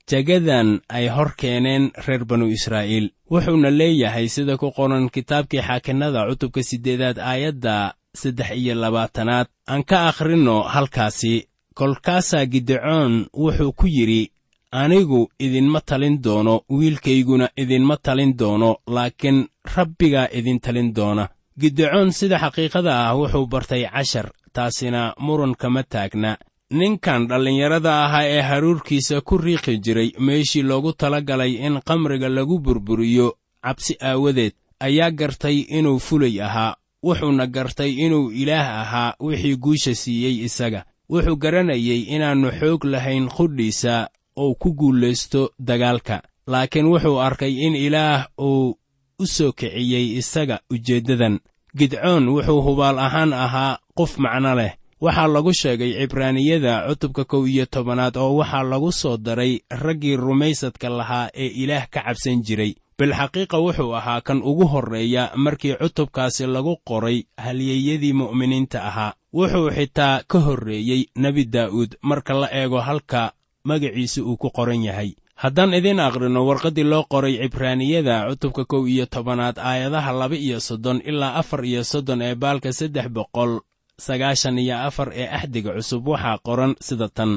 jagadan 0.09 0.81
ay 0.89 1.07
hor 1.15 1.31
keeneen 1.39 1.91
reer 2.05 2.25
banu 2.25 2.47
israa'iil. 2.57 3.11
Wuxuuna 3.31 3.69
leeyahay 3.79 4.27
sida 4.35 4.57
ku 4.57 4.71
qoran 4.77 5.09
kitaabkii 5.13 5.61
xaakinnada 5.67 6.25
cutubka 6.29 6.61
siddeedaad 6.69 7.17
aayadda 7.31 7.93
saddex 8.21 8.49
iyo 8.57 8.73
labaatanaad. 8.75 9.47
Aan 9.71 9.83
ka 9.89 10.07
akhrinno 10.09 10.55
halkaasi. 10.73 11.45
Kolkaasaa 11.77 12.45
gidicoon 12.45 13.13
wuxuu 13.43 13.71
ku 13.79 13.85
yidhi 13.87 14.31
anigu 14.71 15.29
idinma 15.45 15.81
talin 15.81 16.17
doono 16.23 16.53
wiilkayguna 16.77 17.47
idinma 17.61 17.95
talin 18.05 18.33
doono 18.39 18.69
laakiin 18.95 19.47
rabbigaa 19.75 20.27
idin 20.37 20.59
talin 20.59 20.89
doona. 20.95 21.29
Gidicoon 21.59 22.11
sida 22.11 22.37
xaqiiqada 22.43 22.91
ah 23.05 23.15
wuxuu 23.19 23.45
bartay 23.47 23.83
cashar 23.93 24.27
taasina 24.53 25.13
muran 25.25 25.53
kama 25.61 25.83
taagna 25.83 26.37
ninkan 26.71 27.27
dhallinyarada 27.27 28.05
ahaa 28.05 28.23
ee 28.25 28.41
haruurkiisa 28.41 29.21
ku 29.21 29.37
riiqi 29.37 29.77
jiray 29.77 30.11
meeshii 30.19 30.61
loogu 30.63 30.93
tala 30.93 31.21
galay 31.21 31.53
in 31.65 31.81
qamriga 31.81 32.29
lagu 32.29 32.59
burburiyo 32.59 33.37
cabsi 33.63 33.97
aawadeed 34.01 34.53
ayaa 34.79 35.11
gartay 35.11 35.57
inuu 35.59 35.99
fulay 35.99 36.41
ahaa. 36.41 36.75
Wuxuuna 37.03 37.47
gartay 37.47 37.91
inuu 38.05 38.31
ilaah 38.31 38.81
ahaa 38.81 39.13
wixii 39.19 39.55
guusha 39.55 39.95
siiyey 39.95 40.43
isaga. 40.45 40.85
Wuxuu 41.09 41.35
garanayey 41.35 42.01
inaannu 42.15 42.51
xoog 42.59 42.83
lahayn 42.83 43.29
qudhiisa 43.29 44.09
uu 44.37 44.55
ku 44.55 44.73
guulaysto 44.73 45.51
dagaalka. 45.59 46.21
Laakiin 46.47 46.85
wuxuu 46.85 47.19
arkay 47.21 47.53
in 47.65 47.75
ilaah 47.75 48.27
uu 48.37 48.77
u 49.19 49.25
soo 49.25 49.51
kiciyey 49.51 50.17
isaga 50.17 50.59
ujeeddadan. 50.69 51.39
Gidcoon 51.77 52.29
wuxuu 52.29 52.61
hubaal 52.61 52.99
ahaan 52.99 53.33
ahaa 53.33 53.77
qof 53.97 54.17
macno 54.17 54.55
leh 54.55 54.78
waxaa 55.01 55.27
lagu 55.27 55.53
sheegay 55.53 55.91
cibraaniyada 55.99 56.73
cutubka 56.87 57.23
kow 57.25 57.47
iyo 57.47 57.65
tobanaad 57.65 58.17
oo 58.17 58.35
waxaa 58.39 58.63
lagu 58.63 58.91
soo 58.91 59.17
daray 59.17 59.59
raggii 59.69 60.15
rumaysadka 60.15 60.89
lahaa 60.89 61.29
ee 61.33 61.47
ilaah 61.63 61.87
ka 61.89 62.01
cabsan 62.03 62.43
jiray. 62.43 62.75
Bilxaqiiqa 62.99 63.57
wuxuu 63.63 63.95
ahaa 63.95 64.21
kan 64.21 64.43
ugu 64.43 64.65
horreeya 64.67 65.31
markii 65.35 65.75
cutubkaasi 65.79 66.47
lagu 66.47 66.75
qoray 66.83 67.23
halyeeyadii 67.37 68.13
mu'miniinta 68.13 68.83
ahaa. 68.89 69.13
Wuxuu 69.33 69.71
xitaa 69.71 70.23
ka 70.27 70.39
horreeyey 70.39 71.01
nebi 71.15 71.45
daa'uud 71.45 71.95
marka 72.01 72.33
la 72.33 72.47
eego 72.51 72.79
halka 72.81 73.31
magaciisa 73.63 74.21
uu 74.23 74.35
ku 74.37 74.49
qoran 74.51 74.83
yahay. 74.83 75.15
Haddaan 75.39 75.73
idiin 75.73 75.99
aqrino 76.03 76.43
warqaddii 76.47 76.83
loo 76.83 77.03
qoray 77.07 77.39
cibraaniyada 77.39 78.27
cutubka 78.29 78.65
kow 78.65 78.83
iyo 78.87 79.05
tobanaad 79.05 79.55
aayadaha 79.63 80.11
laba 80.11 80.35
iyo 80.35 80.59
soddon 80.59 80.99
ilaa 81.05 81.39
afar 81.39 81.63
iyo 81.65 81.83
soddon 81.83 82.21
ee 82.21 82.35
baalka 82.35 82.73
saddex 82.75 83.07
boqol 83.07 83.63
sagaashan 84.05 84.57
iyo 84.63 84.75
afar 84.87 85.09
ee 85.21 85.27
axdiga 85.37 85.71
cusub 85.75 86.07
waxaa 86.07 86.37
qoran 86.47 86.73
sida 86.87 87.07
tan 87.17 87.31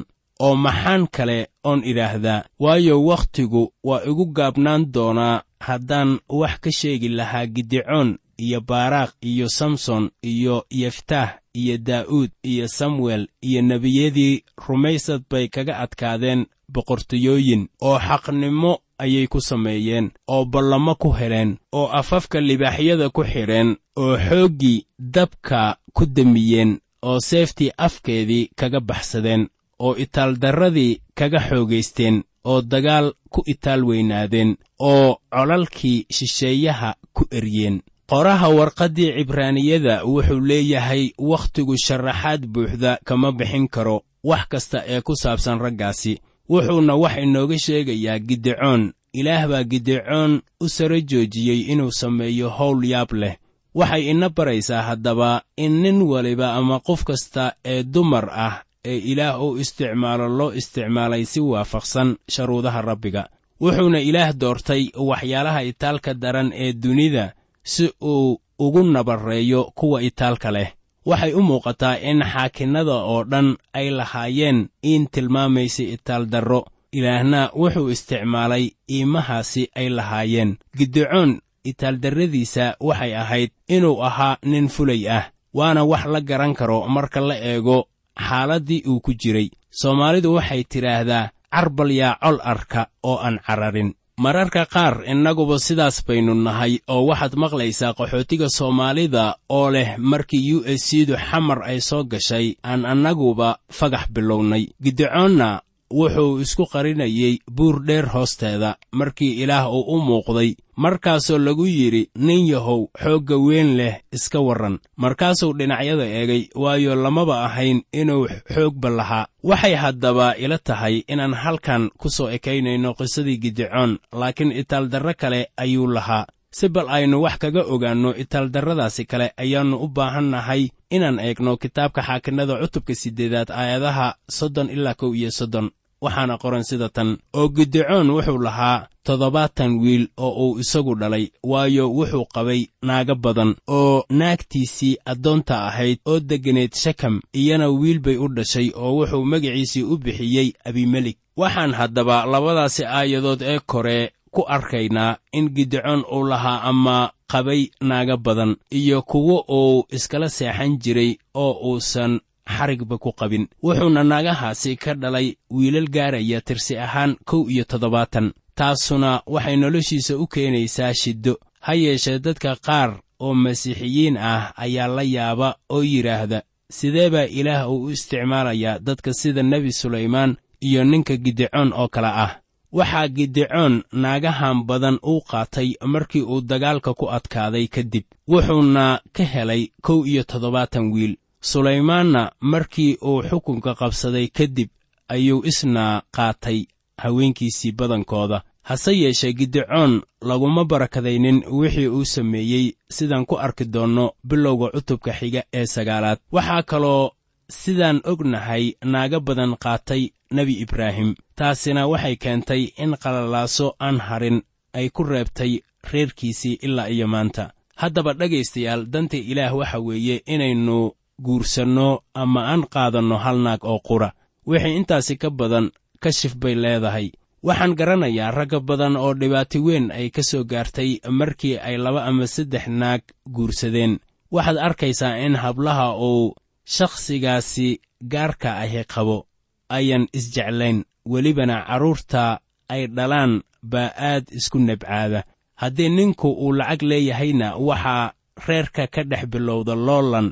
oo 0.44 0.54
maxaan 0.64 1.06
kale 1.16 1.38
oon 1.64 1.80
idhaahdaa 1.90 2.44
waayo 2.64 3.04
wakhtigu 3.10 3.62
waa 3.88 4.02
igu 4.10 4.24
gaabnaan 4.36 4.82
doonaa 4.94 5.42
haddaan 5.66 6.10
wax 6.40 6.54
ka 6.64 6.70
sheegi 6.78 7.08
lahaa 7.08 7.46
gidicoon 7.54 8.18
iyo 8.44 8.60
baaraaq 8.60 9.10
iyo 9.30 9.46
samson 9.58 10.10
iyo 10.22 10.56
yeftaah 10.70 11.30
iyo 11.60 11.76
daa'uud 11.88 12.30
iyo 12.42 12.68
samuel 12.68 13.22
iyo 13.48 13.62
nebiyadii 13.62 14.42
rumaysad 14.66 15.22
bay 15.30 15.48
kaga 15.48 15.74
adkaadeen 15.84 16.46
boqortooyooyin 16.74 17.68
oo 17.80 17.98
xaqnimo 17.98 18.72
ayay 19.04 19.26
ku 19.32 19.40
sameeyeen 19.40 20.06
oo 20.34 20.44
ballamo 20.52 20.94
ku 21.02 21.08
heleen 21.18 21.50
oo 21.78 21.86
afafka 22.00 22.40
libaaxyada 22.40 23.06
ku 23.10 23.22
xidheen 23.32 23.68
oo 24.02 24.14
xooggii 24.28 24.86
dabka 25.14 25.76
ku 25.96 26.02
demiyeen 26.16 26.70
oo 27.08 27.18
seeftii 27.28 27.70
afkeedii 27.86 28.50
kaga 28.58 28.80
baxsadeen 28.80 29.42
oo 29.84 29.94
itaaldarradii 30.04 31.00
kaga 31.18 31.40
xoogaysteen 31.48 32.16
oo 32.44 32.60
dagaal 32.62 33.06
ku 33.32 33.40
itaal 33.46 33.82
weynaadeen 33.88 34.50
oo 34.78 35.16
colalkii 35.34 36.06
shisheeyaha 36.16 36.94
ku 37.14 37.22
eryeen. 37.38 37.76
Qoraha 38.10 38.48
warqaddii 38.58 39.12
cibraaniyada 39.16 39.94
wuxuu 40.04 40.40
leeyahay 40.40 41.04
wakhtigu 41.18 41.74
sharaxaad 41.86 42.42
buuxda 42.52 42.98
kama 43.04 43.32
bixin 43.32 43.68
karo 43.68 44.02
wax 44.24 44.44
kasta 44.48 44.78
ee 44.86 45.00
ku 45.00 45.12
saabsan 45.22 45.58
raggaasi 45.64 46.20
wuxuuna 46.48 46.94
wax 46.96 47.16
inooga 47.18 47.58
sheegayaa 47.58 48.18
gidecoon. 48.18 48.92
Ilaah 49.12 49.48
baa 49.48 49.64
gidecoon 49.64 50.40
u 50.60 50.68
sara 50.68 51.00
joojiyey 51.00 51.60
inuu 51.72 51.90
sameeyo 51.92 52.48
howl 52.50 52.84
yaab 52.84 53.12
leh. 53.12 53.36
Waxay 53.74 54.10
ina 54.10 54.28
baraysaa 54.28 54.82
haddaba 54.82 55.42
in 55.56 55.80
nin 55.82 56.02
waliba 56.02 56.54
ama 56.54 56.80
qof 56.80 57.04
kasta 57.04 57.52
ee 57.64 57.82
dumar 57.82 58.28
ah 58.30 58.62
ee 58.84 58.98
ilaah 58.98 59.42
uu 59.42 59.56
isticmaalo 59.56 60.28
loo 60.28 60.52
isticmaalay 60.52 61.24
si 61.24 61.40
waafaqsan 61.40 62.16
sharuudaha 62.28 62.82
rabbiga. 62.82 63.28
Wuxuuna 63.60 64.00
ilaah 64.00 64.32
doortay 64.32 64.90
waxyaalaha 64.96 65.62
itaalka 65.62 66.14
daran 66.14 66.52
ee 66.54 66.72
dunida 66.72 67.32
si 67.64 67.90
uu 68.02 68.40
ugu 68.58 68.82
nabarreeyo 68.82 69.64
kuwa 69.74 70.02
itaalka 70.02 70.50
leh 70.50 70.68
waxay 71.04 71.32
u 71.34 71.42
muuqataa 71.42 71.96
in 72.10 72.22
xaakinnada 72.32 72.94
oo 73.12 73.24
dhan 73.30 73.48
ay 73.78 73.90
lahaayeen 73.90 74.68
iin 74.84 75.06
tilmaamaysa 75.12 75.82
itaaldarro 75.94 76.60
ilaahna 76.92 77.40
wuxuu 77.60 77.88
isticmaalay 77.94 78.64
iimahaasi 78.94 79.62
ay 79.80 79.88
lahaayeen. 79.96 80.50
Gidecoon 80.78 81.30
itaaldarradiisa 81.64 82.76
waxay 82.80 83.12
ahayd 83.22 83.50
inuu 83.68 84.02
ahaa 84.08 84.36
nin 84.44 84.68
fulay 84.68 85.08
ah 85.18 85.24
waana 85.54 85.84
wax 85.84 86.04
la 86.06 86.20
garan 86.20 86.54
karo 86.54 86.88
marka 86.88 87.20
la 87.20 87.36
eego 87.50 87.88
xaaladdii 88.28 88.82
uu 88.88 89.00
ku 89.00 89.12
jiray. 89.14 89.48
Soomaalidu 89.70 90.34
waxay 90.34 90.64
tidhaahdaa 90.64 91.30
carbal 91.52 91.90
yaa 91.90 92.16
col 92.22 92.38
arka 92.52 92.86
oo 93.02 93.16
aan 93.26 93.38
cararin 93.46 93.94
mararka 94.22 94.62
qaar 94.74 94.94
innaguba 95.12 95.56
sidaas 95.66 95.96
baynu 96.06 96.34
nahay 96.46 96.72
oo 96.94 97.02
waxaad 97.10 97.34
maqlaysaa 97.42 97.96
qaxootiga 97.98 98.46
soomaalida 98.58 99.24
oo 99.58 99.66
leh 99.74 99.88
markii 100.12 100.54
u 100.56 100.58
s 100.66 100.86
du 101.08 101.14
xamar 101.26 101.58
ay 101.70 101.78
soo 101.88 102.02
gashay 102.12 102.46
aan 102.70 102.82
annaguba 102.92 103.48
fagax 103.78 104.04
bilownay. 104.14 104.64
Gidecoonna 104.84 105.50
wuxuu 105.92 106.40
isku 106.40 106.64
qarinayey 106.72 107.38
buur 107.56 107.76
dheer 107.86 108.06
hoosteeda 108.14 108.76
markii 108.92 109.42
ilaah 109.42 109.68
uu 109.72 109.84
u 109.94 110.00
muuqday. 110.08 110.54
Markaasoo 110.76 111.38
lagu 111.38 111.66
yidhi 111.66 112.08
nin 112.16 112.46
yahow 112.48 112.86
xoogga 113.02 113.36
weyn 113.46 113.76
leh 113.76 114.00
iska 114.12 114.40
warran. 114.40 114.78
Markaasuu 114.96 115.52
dhinacyada 115.58 116.06
eegay 116.18 116.48
waayo 116.54 116.94
lamaba 116.94 117.44
ahayn 117.44 117.82
inuu 117.92 118.28
xoogba 118.54 118.88
lahaa 118.90 119.26
waxay 119.44 119.74
haddaba 119.74 120.34
ila 120.36 120.58
tahay 120.58 121.04
inaan 121.08 121.34
halkan 121.34 121.90
ku 122.00 122.08
soo 122.10 122.28
ekaynayno 122.36 122.94
qisadii 122.98 123.38
gidecoon 123.42 123.98
laakiin 124.12 124.52
itaaldarro 124.52 125.12
kale 125.20 125.40
ayuu 125.56 125.86
lahaa. 125.86 126.26
Si 126.52 126.68
bal 126.68 126.88
aynu 126.88 127.22
wax 127.24 127.38
kaga 127.38 127.62
ogaanno 127.64 128.10
itaaldarradaasi 128.22 129.04
kale 129.04 129.32
ayaannu 129.36 129.76
u 129.84 129.88
baahan 129.88 130.28
nahay 130.30 130.68
inaan 130.90 131.18
eegno 131.18 131.56
kitaabka 131.56 132.02
xaakinnada 132.02 132.60
cutubka 132.60 132.94
siddeedaad 132.94 133.50
aayadaha 133.50 134.14
soddon 134.28 134.68
ilaa 134.70 134.94
kow 134.94 135.14
iyo 135.16 135.30
soddon 135.30 135.70
waxaana 136.04 136.34
qoran 136.42 136.64
sida 136.68 136.88
tan 136.96 137.10
oo 137.38 137.48
gidecoon 137.56 138.10
wuxuu 138.14 138.38
lahaa 138.46 138.86
toddobaatan 139.06 139.72
wiil 139.82 140.04
oo 140.16 140.32
uu 140.48 140.58
isagu 140.62 140.94
dhalay 141.00 141.26
waayo 141.50 141.84
wuxuu 141.98 142.24
qabay 142.34 142.60
naago 142.88 143.14
badan 143.24 143.50
oo 143.78 144.04
naagtiisii 144.10 144.96
addoonta 145.12 145.54
ahayd 145.68 145.98
oo 146.10 146.20
degganeed 146.20 146.74
shakam 146.82 147.20
iyana 147.40 147.68
wiil 147.80 147.98
bay 148.00 148.16
u 148.16 148.28
dhashay 148.36 148.68
oo 148.82 148.92
wuxuu 148.98 149.24
magaciisii 149.32 149.82
u 149.92 149.96
bixiyey 150.04 150.48
abimelik 150.64 151.18
waxaan 151.36 151.72
haddaba 151.74 152.26
labadaasi 152.32 152.84
aayadood 152.84 153.42
ee 153.42 153.58
kore 153.66 154.12
ku 154.34 154.42
arkaynaa 154.56 155.16
in 155.32 155.48
gidecoon 155.56 156.02
uu 156.14 156.24
lahaa 156.30 156.62
ama 156.70 157.10
qabay 157.32 157.62
naago 157.80 158.16
badan 158.16 158.56
iyo 158.70 159.02
kuwo 159.02 159.36
uu 159.58 159.84
iskala 159.96 160.28
seexan 160.28 160.78
jiray 160.82 161.16
oo 161.34 161.52
uusan 161.68 162.20
xarigba 162.46 162.98
ku 162.98 163.12
qabin. 163.12 163.46
Wuxuuna 163.62 164.04
naagahaasi 164.04 164.76
ka 164.76 164.94
dhalay 164.94 165.36
wiilal 165.50 165.88
gaaraya 165.90 166.40
tirsi 166.40 166.78
ahaan 166.78 167.16
kow 167.24 167.48
iyo 167.50 167.64
toddobaatan. 167.64 168.32
Taasuna 168.54 169.22
waxay 169.26 169.56
noloshiisa 169.56 170.18
u 170.18 170.26
keenaysaa 170.26 170.94
shiddo. 170.94 171.36
Ha 171.60 171.74
yeeshee 171.74 172.18
dadka 172.18 172.56
qaar 172.56 173.00
oo 173.20 173.34
masiixiyiin 173.34 174.16
ah 174.16 174.52
ayaa 174.56 174.86
la 174.88 175.02
yaaba 175.02 175.56
oo 175.70 175.82
yidhaahda 175.82 176.42
sidee 176.70 177.10
baa 177.10 177.24
ilaah 177.30 177.70
uu 177.70 177.84
u 177.84 177.90
isticmaalayaa 177.90 178.78
dadka 178.78 179.12
sida 179.14 179.42
nebi 179.42 179.72
sulaymaan 179.72 180.36
iyo 180.60 180.84
ninka 180.84 181.16
gidecoon 181.16 181.72
oo 181.72 181.88
kale 181.88 182.06
ah? 182.08 182.32
Waxaa 182.72 183.08
gidecoon 183.08 183.82
naagahan 183.92 184.64
badan 184.64 184.98
uu 185.06 185.20
qaatay 185.20 185.74
markii 185.84 186.22
uu 186.22 186.40
dagaalka 186.40 186.94
ku 186.94 187.06
adkaaday 187.10 187.66
kadib 187.68 188.04
wuxuuna 188.28 189.00
ka 189.12 189.24
helay 189.24 189.68
kow 189.82 190.06
iyo 190.06 190.22
toddobaatan 190.24 190.92
wiil 190.92 191.16
sulaymaanna 191.50 192.22
markii 192.40 192.96
uu 193.02 193.22
xukunka 193.22 193.74
qabsaday 193.74 194.26
kadib 194.28 194.68
ayuu 195.08 195.42
isna 195.50 196.02
qaatay 196.16 196.64
haweenkiisii 197.02 197.72
badankooda. 197.72 198.42
Hase 198.62 198.92
yeeshee 198.98 199.32
gidecoon 199.32 200.02
laguma 200.22 200.64
barakadaynin 200.64 201.44
wixii 201.50 201.88
uu 201.88 202.04
sameeyey 202.04 202.72
sidaan 202.90 203.26
ku 203.26 203.34
arki 203.38 203.64
doonno 203.64 204.12
bilowga 204.28 204.68
cutubka 204.74 205.12
xiga 205.12 205.42
ee 205.52 205.66
sagaalaad. 205.66 206.18
Waxaa 206.32 206.62
kaloo 206.62 207.10
sidaan 207.50 208.00
ognahay 208.04 208.72
naago 208.84 209.20
badan 209.20 209.56
qaatay 209.64 210.02
nebi 210.30 210.54
ibraahim. 210.64 211.14
Taasina 211.34 211.86
waxay 211.86 212.16
keentay 212.16 212.62
in 212.78 212.96
qalalaaso 213.02 213.74
aan 213.80 213.98
harin 214.00 214.42
ay 214.74 214.88
ku 214.90 215.02
reebtay 215.02 215.60
reerkiisii 215.92 216.58
ilaa 216.62 216.88
iyo 216.88 217.06
maanta. 217.08 217.50
Haddaba 217.76 218.14
dhegaystayaal 218.14 218.86
danta 218.86 219.16
ilaah 219.16 219.56
waxa 219.56 219.78
weeye 219.80 220.22
inaynu 220.26 220.92
guursanno 221.24 221.88
ama 222.22 222.40
aan 222.52 222.62
qaadanno 222.74 223.16
hal 223.24 223.38
naag 223.46 223.62
oo 223.64 223.78
qura. 223.88 224.10
Wixii 224.46 224.76
intaasi 224.78 225.14
ka 225.22 225.30
badan 225.30 225.66
kashif 226.02 226.34
bay 226.42 226.54
leedahay. 226.54 227.06
Waxaan 227.46 227.74
garanayaa 227.78 228.30
ragga 228.30 228.60
badan 228.68 228.96
oo 228.96 229.12
dhibaato 229.20 229.58
weyn 229.66 229.86
ay 229.98 230.10
ka 230.14 230.22
soo 230.22 230.44
gaartay 230.44 230.90
markii 231.18 231.56
ay 231.58 231.76
laba 231.84 232.00
ama 232.08 232.26
saddex 232.26 232.64
naag 232.80 233.02
guursadeen. 233.34 233.98
Waxaad 234.34 234.58
arkaysaa 234.66 235.16
in 235.26 235.34
hablaha 235.42 235.86
uu 236.10 236.34
shakhsigaasi 236.64 237.80
gaarka 238.12 238.50
ahi 238.62 238.84
qabo. 238.94 239.26
Ayan 239.68 240.04
isjeclayn 240.12 240.84
welibana 241.12 241.56
carruurta 241.66 242.40
ay 242.68 242.86
dhalaan 242.96 243.32
baa 243.62 243.90
aad 244.10 244.24
isku 244.38 244.58
nebcaada. 244.58 245.20
Haddii 245.60 245.88
ninku 245.88 246.28
uu 246.44 246.52
lacag 246.58 246.82
leeyahayna 246.90 247.48
waxaa 247.68 248.12
reerka 248.46 248.86
ka 248.94 249.02
dhex 249.10 249.24
bilowda 249.32 249.74
loolan 249.74 250.28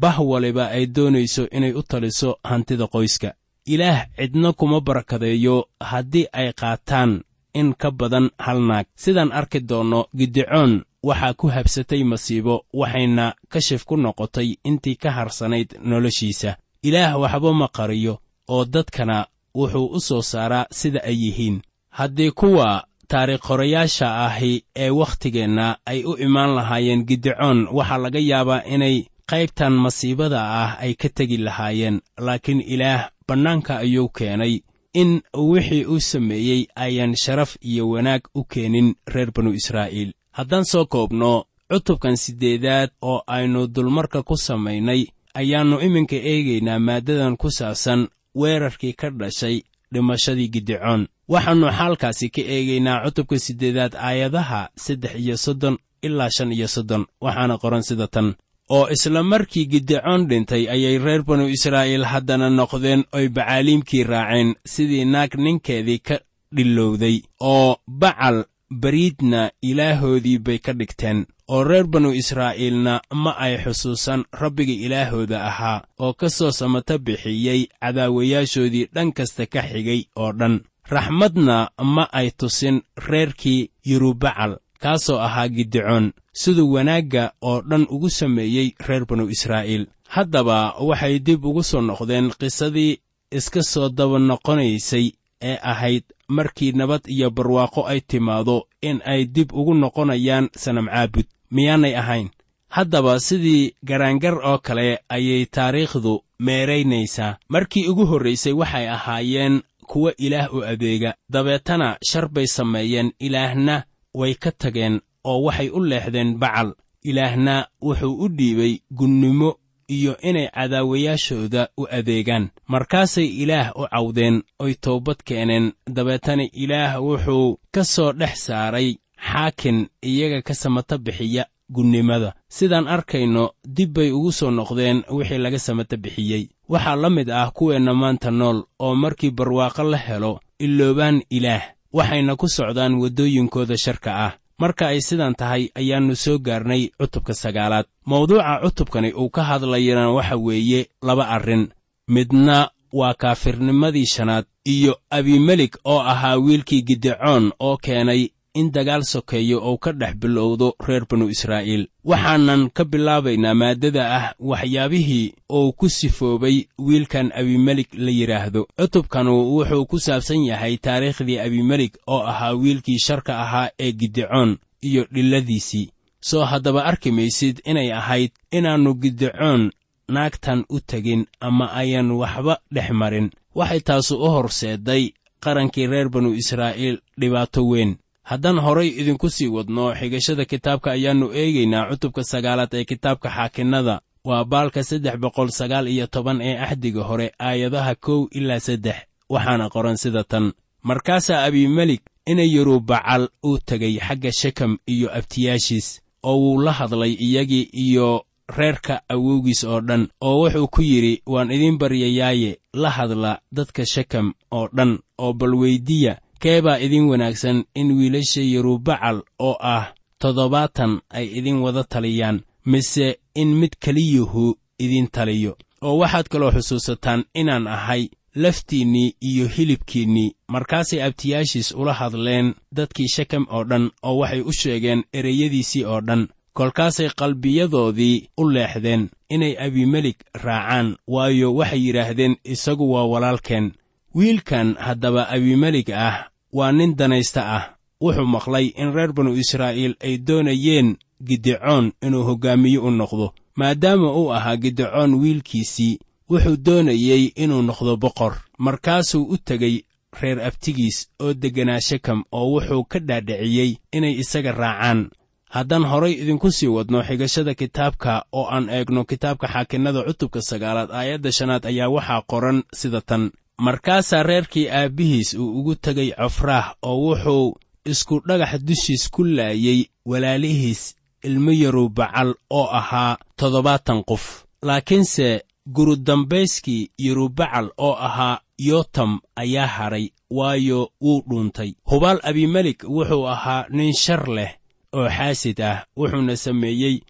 bah 0.00 0.16
waliba 0.30 0.64
ay 0.76 0.86
doonayso 0.86 1.42
inay 1.56 1.72
u 1.72 1.82
taliso 1.82 2.38
hantida 2.44 2.86
qoyska. 2.86 3.30
Ilaah 3.66 4.06
cidna 4.16 4.52
kuma 4.52 4.80
barakadeeyo 4.80 5.56
haddii 5.80 6.26
ay 6.32 6.52
qaataan 6.52 7.22
in 7.54 7.74
ka 7.74 7.90
badan 7.90 8.30
hal 8.38 8.58
naag. 8.68 8.86
Sidaan 9.02 9.32
arki 9.32 9.60
doonno 9.60 10.00
gidicoon 10.16 10.72
waxaa 11.02 11.34
ku 11.34 11.46
habsatay 11.48 12.02
masiibo 12.04 12.64
waxayna 12.72 13.34
kashif 13.52 13.84
ku 13.84 13.96
noqotay 13.96 14.48
intii 14.64 14.96
ka 14.96 15.10
harsanayd 15.10 15.68
noloshiisa. 15.88 16.56
Ilaah 16.82 17.20
waxba 17.20 17.52
ma 17.52 17.68
qariyo 17.68 18.14
oo 18.48 18.64
dadkana 18.64 19.26
wuxuu 19.54 19.86
u 19.96 20.00
soo 20.00 20.22
saaraa 20.22 20.66
sida 20.70 21.00
ay 21.04 21.16
yihiin. 21.24 21.60
Haddii 21.90 22.30
kuwa 22.30 22.84
taariikh 23.08 23.42
qorayaasha 23.46 24.24
ahi 24.26 24.64
ee 24.76 24.90
wakhtigeenna 24.90 25.76
ay 25.86 26.04
u 26.04 26.16
imaan 26.16 26.54
lahaayeen 26.54 27.04
gidicoon 27.04 27.68
waxaa 27.72 27.98
laga 27.98 28.18
yaabaa 28.18 28.62
inay 28.74 29.04
qaybtan 29.30 29.72
masiibada 29.84 30.40
ah 30.62 30.70
ay 30.84 30.92
ka 31.00 31.08
tegi 31.16 31.36
lahaayeen 31.46 31.96
laakiin 32.26 32.60
ilaah 32.74 33.10
bannaanka 33.28 33.72
ayuu 33.84 34.08
keenay 34.08 34.54
in 35.00 35.10
wixii 35.50 35.84
uu 35.92 36.00
sameeyey 36.00 36.66
ayaan 36.84 37.14
sharaf 37.22 37.56
iyo 37.70 37.88
wanaag 37.90 38.22
u 38.34 38.44
keenin 38.44 38.94
reer 39.06 39.30
banu 39.34 39.50
israa'iil. 39.60 40.10
Haddaan 40.36 40.64
soo 40.64 40.84
koobno 40.86 41.44
cutubkan 41.70 42.16
siddeedaad 42.16 42.90
oo 43.02 43.22
aynu 43.26 43.66
dulmarka 43.74 44.22
ku 44.22 44.36
samaynay 44.36 45.06
ayaannu 45.34 45.76
iminka 45.86 46.16
eegaynaa 46.32 46.78
maaddadan 46.78 47.36
ku 47.36 47.48
saabsan 47.50 48.08
weerarkii 48.40 48.92
ka 49.00 49.10
dhashay 49.10 49.56
dhimashadii 49.92 50.48
gidicoon 50.54 51.02
waxaannu 51.32 51.66
xaalkaasi 51.78 52.26
ka 52.34 52.42
eegaynaa 52.54 53.02
cutubka 53.04 53.38
siddeedaad 53.38 53.92
aayadaha 53.94 54.60
saddex 54.84 55.14
iyo 55.22 55.36
soddon 55.36 55.76
ilaa 56.02 56.30
shan 56.36 56.52
iyo 56.52 56.68
soddon 56.68 57.06
waxaana 57.24 57.58
qoran 57.62 57.82
sida 57.88 58.06
tan 58.14 58.34
oo 58.76 58.88
isla 58.94 59.22
markii 59.22 59.66
gidicoon 59.72 60.26
dhintay 60.28 60.64
ayay 60.74 60.98
reer 61.04 61.22
banu 61.28 61.44
israa'iil 61.56 62.04
haddana 62.12 62.48
noqdeen 62.50 63.02
oy 63.16 63.26
bacaaliimkii 63.36 64.04
raaceen 64.12 64.54
sidii 64.72 65.04
naag 65.12 65.32
ninkeedii 65.44 65.98
ka 65.98 66.16
dhillowday 66.56 67.16
oo 67.40 67.76
bacal 68.02 68.44
bariidna 68.82 69.50
ilaahoodii 69.70 70.38
bay 70.38 70.58
ka 70.58 70.72
dhigteen 70.78 71.26
oo 71.48 71.64
reer 71.64 71.86
banu 71.92 72.10
israa'iilna 72.22 73.00
ma 73.22 73.30
ay 73.44 73.54
xusuusan 73.64 74.24
rabbiga 74.40 74.72
ilaahooda 74.86 75.38
ahaa 75.50 75.82
oo 75.98 76.12
ka 76.20 76.28
soo 76.30 76.50
samata 76.58 76.98
bixiyey 76.98 77.66
cadaawayaashoodii 77.82 78.88
dhan 78.94 79.12
kasta 79.12 79.46
ka 79.46 79.60
xigay 79.62 80.00
oo 80.16 80.32
dhan. 80.32 80.60
Raxmadna 80.90 81.70
ma 81.94 82.04
ay 82.12 82.30
tusin 82.38 82.82
reerkii 83.08 83.70
yerubacal 83.86 84.52
kaasoo 84.82 85.18
ahaa 85.26 85.48
gidicoon 85.48 86.12
siduu 86.32 86.72
wanaagga 86.72 87.32
oo 87.42 87.60
dhan 87.62 87.86
ugu 87.90 88.10
sameeyey 88.10 88.68
reer 88.86 89.04
banu 89.06 89.28
israa'iil. 89.30 89.86
Haddaba 90.08 90.74
waxay 90.88 91.18
dib 91.18 91.44
ugu 91.44 91.62
soo 91.62 91.80
noqdeen 91.80 92.30
qisadii 92.40 92.98
iska 93.30 93.62
soo 93.62 93.88
daba 93.88 94.18
noqonaysay 94.18 95.06
ee 95.42 95.58
ahayd 95.62 96.04
markii 96.28 96.72
nabad 96.72 97.00
iyo 97.06 97.30
barwaaqo 97.30 97.86
ay 97.86 98.00
timaado 98.00 98.66
in 98.82 99.00
ay 99.04 99.24
dib 99.24 99.52
ugu 99.52 99.74
noqonayaan 99.74 100.48
sanam 100.56 100.86
caabud 100.86 101.26
miyaanay 101.50 101.94
ahayn. 101.96 102.28
Haddaba 102.68 103.20
sidii 103.20 103.74
garaangar 103.84 104.34
oo 104.34 104.58
kale 104.58 104.98
ayay 105.08 105.46
taariikhdu 105.46 106.22
meeraynaysaa 106.38 107.36
markii 107.48 107.88
ugu 107.88 108.06
horraysay 108.06 108.52
waxay 108.52 108.88
ahaayeen 108.88 109.62
kuwa 109.86 110.12
ilaah 110.18 110.54
u 110.54 110.62
adeega 110.64 111.14
dabeetana 111.30 111.96
shar 112.10 112.28
bay 112.28 112.46
sameeyeen 112.46 113.12
ilaahna 113.18 113.82
way 114.14 114.34
ka 114.34 114.50
tageen 114.52 115.00
oo 115.24 115.42
waxay 115.42 115.68
u 115.70 115.80
leexdeen 115.84 116.38
bacal. 116.38 116.74
Ilaahna 117.02 117.66
wuxuu 117.82 118.14
u 118.24 118.28
dhiibay 118.28 118.78
gunnimo 118.90 119.56
iyo 119.88 120.16
inay 120.20 120.48
cadaawayaashooda 120.54 121.68
u 121.76 121.86
adeegaan. 121.90 122.48
Markaasay 122.68 123.26
ilaah 123.42 123.72
u 123.76 123.86
cawdeen 123.90 124.42
oy 124.58 124.74
toobad 124.74 125.16
keeneen. 125.24 125.72
Dabeetana 125.86 126.44
ilaah 126.52 127.02
wuxuu 127.02 127.58
ka 127.72 127.84
soo 127.84 128.12
dhex 128.12 128.34
saaray 128.46 128.96
xaakin 129.32 129.86
iyaga 130.02 130.42
ka 130.42 130.54
samata 130.54 130.98
bixiya 130.98 131.44
gunnimada. 131.70 132.34
Sidaan 132.48 132.88
arkayno 132.88 133.50
dib 133.64 133.92
bay 133.94 134.10
ugu 134.12 134.32
soo 134.32 134.50
noqdeen 134.50 135.02
wixii 135.10 135.38
laga 135.38 135.58
samata 135.58 135.96
bixiyey. 135.96 136.48
Waxaa 136.68 136.96
la 136.96 137.10
mid 137.10 137.30
ah 137.30 137.50
kuweenna 137.50 137.94
maanta 137.94 138.30
nool 138.30 138.62
oo 138.78 138.94
markii 138.94 139.30
barwaaqo 139.30 139.82
la 139.82 139.96
helo 139.96 140.40
iloobaan 140.58 141.22
ilaah 141.30 141.62
waxayna 141.92 142.36
ku 142.36 142.46
socdaan 142.48 142.94
waddooyinkooda 143.02 143.76
sharka 143.84 144.10
ah. 144.26 144.32
Marka 144.60 144.88
ay 144.92 145.00
sidan 145.00 145.34
tahay 145.34 145.72
ayaannu 145.74 146.16
soo 146.16 146.38
gaarnay 146.38 146.90
cutubka 147.00 147.34
sagaalaad. 147.34 147.86
Mawduuca 148.06 148.60
cutubkani 148.62 149.12
uu 149.12 149.30
ka 149.30 149.42
hadlayana 149.42 150.10
waxa 150.12 150.36
weeye 150.36 150.88
laba 151.02 151.28
arrin. 151.28 151.68
Midna 152.08 152.70
waa 152.92 153.14
kaafirnimadii 153.14 154.06
shanaad 154.06 154.44
iyo 154.64 154.96
abimelik 155.10 155.76
oo 155.84 156.00
ahaa 156.00 156.36
wiilkii 156.36 156.82
gidicoon 156.82 157.52
oo 157.60 157.76
keenay 157.76 158.28
in 158.54 158.70
dagaal 158.72 159.02
sokeeyo 159.04 159.58
oo 159.62 159.78
ka 159.78 159.92
dhex 159.92 160.14
bilowdo 160.16 160.74
reer 160.86 161.04
banu 161.06 161.28
israa'iil. 161.30 161.86
Waxaanan 162.04 162.70
ka 162.70 162.84
bilaabaynaa 162.84 163.54
maaddada 163.54 164.02
ah 164.16 164.34
waxyaabihii 164.38 165.34
uu 165.52 165.72
ku 165.72 165.88
sifoobay 165.88 166.66
wiilkan 166.78 167.30
abimelik 167.34 167.94
la 167.94 168.10
yidhaahdo 168.10 168.66
cutubkanu 168.78 169.32
wuxuu 169.54 169.86
ku 169.86 169.98
saabsan 169.98 170.42
yahay 170.44 170.76
taariikhdii 170.76 171.38
abimelik 171.38 171.94
oo 172.06 172.22
ahaa 172.26 172.54
wiilkii 172.54 172.98
sharka 172.98 173.38
ahaa 173.38 173.70
ee 173.78 173.92
gidicoon 173.92 174.58
iyo 174.82 175.06
dhilladiisii. 175.12 175.90
Soo 176.20 176.44
haddaba 176.44 176.84
arki 176.84 177.10
maysid 177.12 177.62
inay 177.64 177.92
ahayd 177.92 178.30
inaannu 178.50 178.94
gidicoon 178.94 179.70
naagtan 180.08 180.64
u 180.68 180.80
tegin 180.80 181.26
ama 181.40 181.72
ayaan 181.72 182.10
waxba 182.10 182.58
dhex 182.72 182.90
marin. 182.90 183.30
Waxay 183.54 183.80
taasu 183.80 184.16
u 184.18 184.28
horseedday 184.30 185.12
qarankii 185.40 185.86
reer 185.86 186.08
banu 186.08 186.34
israa'iil 186.34 186.98
dhibaato 187.20 187.62
weyn 187.68 187.96
haddaan 188.30 188.58
horay 188.64 188.88
idinku 189.00 189.28
sii 189.30 189.48
wadno 189.56 189.84
xigashada 190.00 190.44
kitaabka 190.50 190.88
ayaannu 190.96 191.26
eegaynaa 191.40 191.88
cutubka 191.90 192.22
sagaalaad 192.32 192.72
ee 192.78 192.84
kitaabka 192.84 193.28
xaakinnada. 193.36 194.00
Waa 194.24 194.44
baalka 194.44 194.80
saddex 194.84 195.16
boqol 195.22 195.48
sagaal 195.60 195.86
iyo 195.94 196.06
toban 196.06 196.38
ee 196.48 196.56
axdiga 196.66 197.02
hore 197.08 197.26
aayadaha 197.48 197.94
kow 197.94 198.20
ilaa 198.38 198.60
saddex. 198.60 198.96
Waxaana 199.32 199.66
qoran 199.74 199.96
sida 200.02 200.24
tan. 200.24 200.52
Markaasaa 200.82 201.44
abimelik 201.44 202.02
ina 202.26 202.42
yerubacal 202.54 203.28
uu 203.48 203.58
tegay 203.68 203.94
xagga 204.06 204.32
shekam 204.40 204.72
iyo 204.86 205.08
abtiyaashiis 205.18 206.00
oo 206.22 206.36
wuu 206.42 206.60
la 206.62 206.72
hadlay 206.72 207.12
iyagii 207.26 207.68
iyo 207.84 208.24
reerka 208.58 208.94
awowgiis 209.08 209.64
oo 209.64 209.80
dhan 209.80 210.08
oo 210.20 210.36
wuxuu 210.44 210.68
ku 210.74 210.82
yidhi 210.82 211.22
waan 211.26 211.50
idiin 211.50 211.78
baryayaaye 211.78 212.58
la 212.82 212.90
hadla 212.90 213.40
dadka 213.52 213.82
shekam 213.86 214.26
oo 214.50 214.68
dhan 214.76 214.98
oo 215.18 215.32
bal 215.32 215.54
weyddiya 215.54 216.18
kee 216.42 216.60
baa 216.62 216.78
idin 216.78 217.08
wanaagsan 217.10 217.64
in 217.74 217.88
wiilasha 217.98 218.40
yerubacal 218.52 219.18
oo 219.38 219.56
ah 219.60 219.84
toddobaatan 220.18 220.92
ay 221.10 221.26
idin 221.38 221.58
wada 221.64 221.84
taliyaan 221.84 222.40
mise 222.64 223.18
in 223.34 223.48
mid 223.60 223.72
keliyuhu 223.84 224.54
idin 224.78 225.08
taliyo. 225.12 225.56
Oo 225.82 225.98
waxaad 225.98 226.26
kaloo 226.32 226.50
xusuusataan 226.56 227.24
inaan 227.34 227.66
ahay 227.66 228.08
laftiinnii 228.34 229.14
iyo 229.20 229.46
hilibkiinnii 229.48 230.34
markaasay 230.48 231.02
abtiyaashiis 231.02 231.72
ula 231.72 231.92
hadleen 232.00 232.54
dadkii 232.76 233.08
shekam 233.14 233.46
oo 233.50 233.64
dhan 233.64 233.90
oo 234.02 234.16
waxay 234.18 234.40
u 234.40 234.52
sheegeen 234.52 235.04
ereyadiisii 235.12 235.84
oo 235.84 236.00
dhan. 236.00 236.28
Kolkaasay 236.52 237.08
qalbiyadoodii 237.18 238.28
u 238.40 238.44
leexdeen 238.54 239.10
inay 239.30 239.54
abimelik 239.66 240.18
raacaan 240.44 240.96
waayo 241.06 241.54
waxay 241.54 241.80
yidhaahdeen 241.86 242.36
isagu 242.44 242.92
waa 242.92 243.06
walaalkeen 243.12 243.72
wiilkan 244.14 244.74
haddaba 244.78 245.28
abimelik 245.28 245.90
ah 245.90 246.30
waa 246.52 246.72
nin 246.72 246.96
danaysta 246.96 247.42
ah. 247.56 247.64
Wuxuu 248.00 248.24
maqlay 248.26 248.66
in 248.80 248.92
reer 248.96 249.12
banu 249.12 249.36
israa'iil 249.36 249.94
ay 250.00 250.18
doonayeen 250.18 250.96
gidicoon 251.26 251.92
inuu 252.02 252.24
hoggaamiye 252.24 252.78
u 252.78 252.90
noqdo. 252.90 253.34
Maadaama 253.56 254.08
uu 254.16 254.32
ahaa 254.32 254.56
gidicoon 254.56 255.14
wiilkiisii 255.20 255.98
wuxuu 256.30 256.56
doonayey 256.56 257.24
inuu 257.36 257.62
noqdo 257.62 257.96
boqor. 257.96 258.34
Markaasuu 258.58 259.24
u 259.28 259.36
tegey 259.36 259.84
reer 260.20 260.40
abtigiis 260.40 261.08
oo 261.20 261.34
degganaa 261.34 261.80
shekam 261.80 262.24
oo 262.32 262.46
wuxuu 262.54 262.84
ka 262.84 262.98
dhaadhiciyey 262.98 263.76
inay 263.92 264.14
isaga 264.22 264.52
raacaan. 264.52 265.10
Haddaan 265.50 265.84
horay 265.84 266.12
idinku 266.12 266.50
sii 266.50 266.66
wadno 266.76 267.02
xigashada 267.02 267.54
kitaabka 267.54 268.24
oo 268.32 268.46
aan 268.48 268.70
eegno 268.70 269.04
kitaabka 269.04 269.46
xaakinnada 269.48 270.02
cutubka 270.08 270.40
sagaalaad 270.42 270.90
aayadda 270.90 271.32
shanaad 271.32 271.66
ayaa 271.66 271.88
waxaa 271.88 272.22
qoran 272.30 272.62
sida 272.72 273.00
tan 273.00 273.30
markaasaa 273.66 274.22
reerkii 274.22 274.68
aabbihiis 274.70 275.34
uu 275.34 275.58
ugu 275.58 275.74
tegay 275.74 276.10
cofraah 276.18 276.66
oo 276.82 276.96
wuxuu 277.06 277.54
isku 277.84 278.20
dhagax 278.28 278.52
dushiis 278.68 279.10
ku 279.10 279.24
laayey 279.24 279.80
walaalihiis 280.10 280.96
ilmo 281.22 281.52
yerubacal 281.52 282.34
oo 282.50 282.66
ahaa 282.80 283.16
toddobaatan 283.36 284.04
qof. 284.04 284.24
Laakiinse 284.62 285.44
gurudambayskii 285.74 286.90
yerubacal 286.98 287.68
oo 287.78 287.94
ahaa 288.08 288.40
yotam 288.58 289.20
ayaa 289.36 289.66
hadhay 289.66 290.08
waayo 290.30 290.90
wuu 291.00 291.22
dhuuntay. 291.28 291.72
Hubaal 291.90 292.18
abimelik 292.22 292.84
wuxuu 292.88 293.26
ahaa 293.28 293.66
nin 293.70 293.92
shar 293.92 294.28
leh 294.28 294.50
oo 294.92 295.08
xaasid 295.08 295.60
ah 295.60 295.84
wuxuuna 295.96 296.36
sameeyey. 296.36 297.00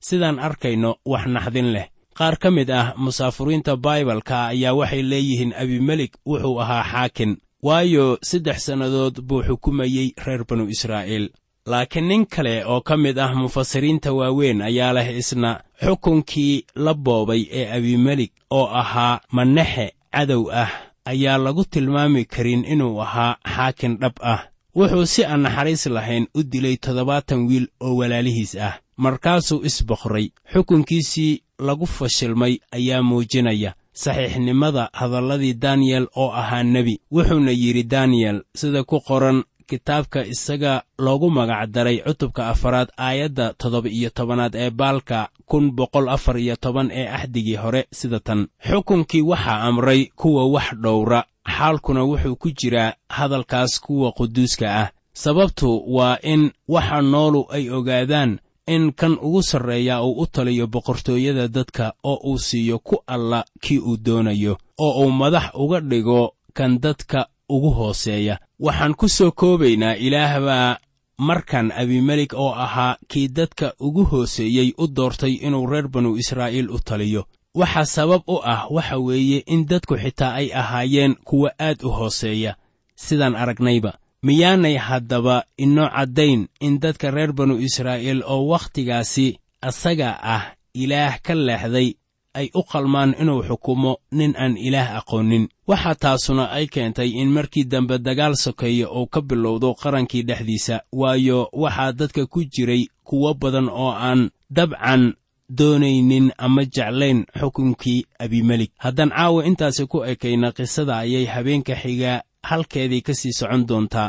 Sidaan 0.00 0.38
arkayno 0.38 0.96
wax 1.06 1.26
naxdin 1.26 1.72
leh 1.72 1.86
qaar 2.18 2.36
ka 2.38 2.50
mid 2.50 2.70
ah 2.70 2.94
musaafuriinta 2.96 3.76
baibalka 3.76 4.46
ayaa 4.46 4.74
waxay 4.74 5.02
leeyihiin 5.02 5.52
abimelik 5.62 6.12
wuxuu 6.26 6.60
ahaa 6.62 6.84
xaakin 6.92 7.36
waayo 7.62 8.18
saddex 8.22 8.58
sannadood 8.66 9.20
buu 9.28 9.42
xukumayey 9.42 10.12
reer 10.26 10.44
banu 10.48 10.68
israa'iil. 10.68 11.28
Laakiin 11.66 12.08
nin 12.08 12.26
kale 12.26 12.64
oo 12.66 12.80
ka 12.80 12.96
mid 12.96 13.18
ah 13.18 13.34
mufasiriinta 13.34 14.12
waaweyn 14.12 14.62
ayaa 14.62 14.92
leh 14.92 15.16
isna 15.16 15.60
xukunkii 15.84 16.64
la 16.76 16.94
boobay 16.94 17.42
ee 17.50 17.66
abimelik 17.76 18.32
oo 18.50 18.66
ahaa 18.66 19.20
manaxe 19.32 19.86
cadow 20.12 20.50
ah 20.52 20.70
ayaa 21.04 21.38
lagu 21.38 21.64
tilmaami 21.64 22.24
karin 22.24 22.64
inuu 22.64 23.00
ahaa 23.02 23.36
xaakin 23.56 23.96
dhab 23.98 24.16
ah. 24.22 24.40
Wuxuu 24.76 25.06
si 25.06 25.24
aan 25.24 25.40
naxariis 25.42 25.86
lahayn 25.86 26.26
u 26.34 26.42
dilay 26.42 26.76
toddobaatan 26.76 27.46
wiil 27.48 27.66
oo 27.80 27.96
walaalihiis 27.96 28.54
ah 28.56 28.74
markaasuu 28.96 29.64
isboqray 29.68 30.26
xukunkiisii 30.52 31.42
lagu 31.58 31.86
fashilmay 31.86 32.58
ayaa 32.72 33.02
muujinaya 33.02 33.74
saxiixnimada 33.92 34.88
hadalladii 34.92 35.54
daniyel 35.54 36.06
oo 36.16 36.32
ahaa 36.32 36.62
nebi. 36.62 37.00
Wuxuuna 37.12 37.50
yidhi 37.50 37.82
daniyel 37.84 38.42
sida 38.54 38.84
ku 38.84 39.00
qoran 39.00 39.44
kitaabka 39.66 40.26
isaga 40.26 40.82
loogu 40.98 41.30
magacdaray 41.30 42.02
cutubka 42.02 42.48
afaraad 42.48 42.88
aayadda 42.98 43.54
toddoba-iyo 43.58 44.10
tobanaad 44.10 44.54
ee 44.54 44.70
baalka 44.70 45.28
kun 45.46 45.70
boqol 45.72 46.08
afar 46.08 46.38
iyo 46.38 46.56
toban 46.56 46.90
ee 46.90 47.06
axdigii 47.08 47.56
hore 47.56 47.86
sida 47.92 48.20
tan. 48.20 48.46
Xukunkii 48.70 49.22
waxaa 49.22 49.62
amray 49.62 50.10
kuwa 50.16 50.46
wax 50.50 50.74
dhowra 50.82 51.24
xaalkuna 51.56 52.02
wuxuu 52.04 52.36
ku 52.36 52.50
jiraa 52.50 52.92
hadalkaas 53.08 53.80
kuwa 53.80 54.12
quduuska 54.12 54.66
ah. 54.82 54.90
Sababtu 55.12 55.84
waa 55.86 56.18
in 56.22 56.50
waxa 56.68 57.02
noolu 57.02 57.46
ay 57.50 57.70
ogaadaan 57.70 58.38
in 58.66 58.92
kan 58.92 59.18
ugu 59.22 59.42
sarreeya 59.42 60.02
uu 60.02 60.20
u 60.22 60.26
taliyo 60.26 60.66
boqortooyada 60.66 61.48
dadka 61.48 61.92
oo 62.04 62.18
uu 62.24 62.38
siiyo 62.38 62.78
ku 62.78 62.96
alla 63.06 63.44
kii 63.60 63.78
uu 63.78 63.96
doonayo 63.96 64.58
oo 64.78 65.04
uu 65.04 65.10
madax 65.10 65.50
uga 65.54 65.80
dhigo 65.80 66.34
kan 66.54 66.78
dadka 66.80 67.26
ugu 67.48 67.70
hooseeya. 67.70 68.38
Waxaan 68.60 68.94
ku 68.94 69.08
soo 69.08 69.30
koobaynaa 69.30 69.94
ilaah 69.96 70.40
baa 70.40 70.78
markan 71.18 71.72
abimelik 71.72 72.32
oo 72.34 72.52
ahaa 72.54 72.96
kii 73.08 73.28
dadka 73.28 73.74
ugu 73.80 74.04
hooseeyey 74.04 74.72
u 74.78 74.86
doortay 74.86 75.32
inuu 75.34 75.66
reer 75.66 75.88
banu 75.88 76.16
israa'iil 76.16 76.70
u 76.70 76.78
taliyo. 76.78 77.24
Waxa 77.54 77.84
sabab 77.86 78.22
u 78.26 78.40
ah 78.44 78.66
waxa 78.70 78.98
weeye 78.98 79.38
in 79.46 79.66
dadku 79.66 79.96
xitaa 79.96 80.34
ay 80.34 80.50
ahaayeen 80.54 81.14
kuwa 81.24 81.50
aad 81.58 81.82
u 81.84 81.90
hooseeya. 81.90 82.56
Sidaan 82.96 83.36
aragnayba 83.36 83.92
miyaanay 84.26 84.76
haddaba 84.86 85.36
inoo 85.64 85.88
caddayn 85.96 86.40
in 86.60 86.78
dadka 86.82 87.10
reer 87.10 87.32
banu 87.32 87.54
israa'iil 87.66 88.22
oo 88.26 88.46
wakhtigaasi 88.52 89.26
asaga 89.68 90.10
ah 90.34 90.44
ilaah 90.82 91.14
ka 91.26 91.34
leexday 91.34 91.88
ay 92.34 92.46
u 92.54 92.62
qalmaan 92.70 93.14
inuu 93.20 93.42
xukumo 93.48 93.92
nin 94.18 94.32
aan 94.42 94.56
ilaah 94.66 94.96
aqoonin. 94.98 95.44
Waxaa 95.68 95.94
taasuna 95.94 96.44
ay 96.56 96.66
keentay 96.66 97.10
in 97.20 97.28
markii 97.36 97.64
dambe 97.72 97.98
dagaal 97.98 98.34
sokeeya 98.44 98.90
uu 98.90 99.06
ka 99.06 99.20
bilowdo 99.20 99.74
qarankii 99.82 100.22
dhexdiisa 100.28 100.76
waayo 100.92 101.48
waxaa 101.52 101.92
dadka 101.92 102.26
ku 102.26 102.40
jiray 102.44 102.82
kuwo 103.04 103.34
badan 103.34 103.68
oo 103.68 103.92
aan 103.92 104.30
dabcan 104.50 105.14
doonaynin 105.58 106.32
ama 106.38 106.64
jeclayn 106.64 107.24
xukunkii 107.40 108.06
abimelik 108.18 108.72
haddaan 108.78 109.10
caawa 109.10 109.44
intaasi 109.46 109.86
ku 109.86 109.98
ekayna 110.04 110.52
qisada 110.56 110.98
ayay 111.04 111.24
habeenka 111.34 111.74
xiga 111.82 112.22
halkeedii 112.50 113.02
ka 113.06 113.12
sii 113.20 113.32
socon 113.38 113.62
doontaa 113.68 114.08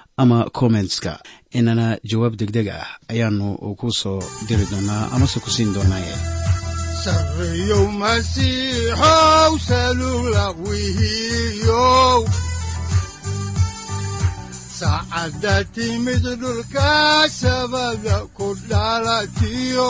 ama 0.17 0.49
kommentska 0.53 1.19
inana 1.57 1.97
jawaab 2.09 2.33
degdeg 2.39 2.67
ah 2.69 2.87
ayaanu 3.11 3.47
ku 3.79 3.87
soo 3.91 4.19
diri 4.47 4.65
doonaa 4.71 5.03
amase 5.15 5.39
ku 5.43 5.49
siin 5.55 5.73
doonaaye 5.75 6.15
saacadda 14.79 15.55
timid 15.75 16.23
dhulka 16.41 16.91
sabada 17.41 18.17
ku 18.37 18.47
dhalatiyo 18.69 19.89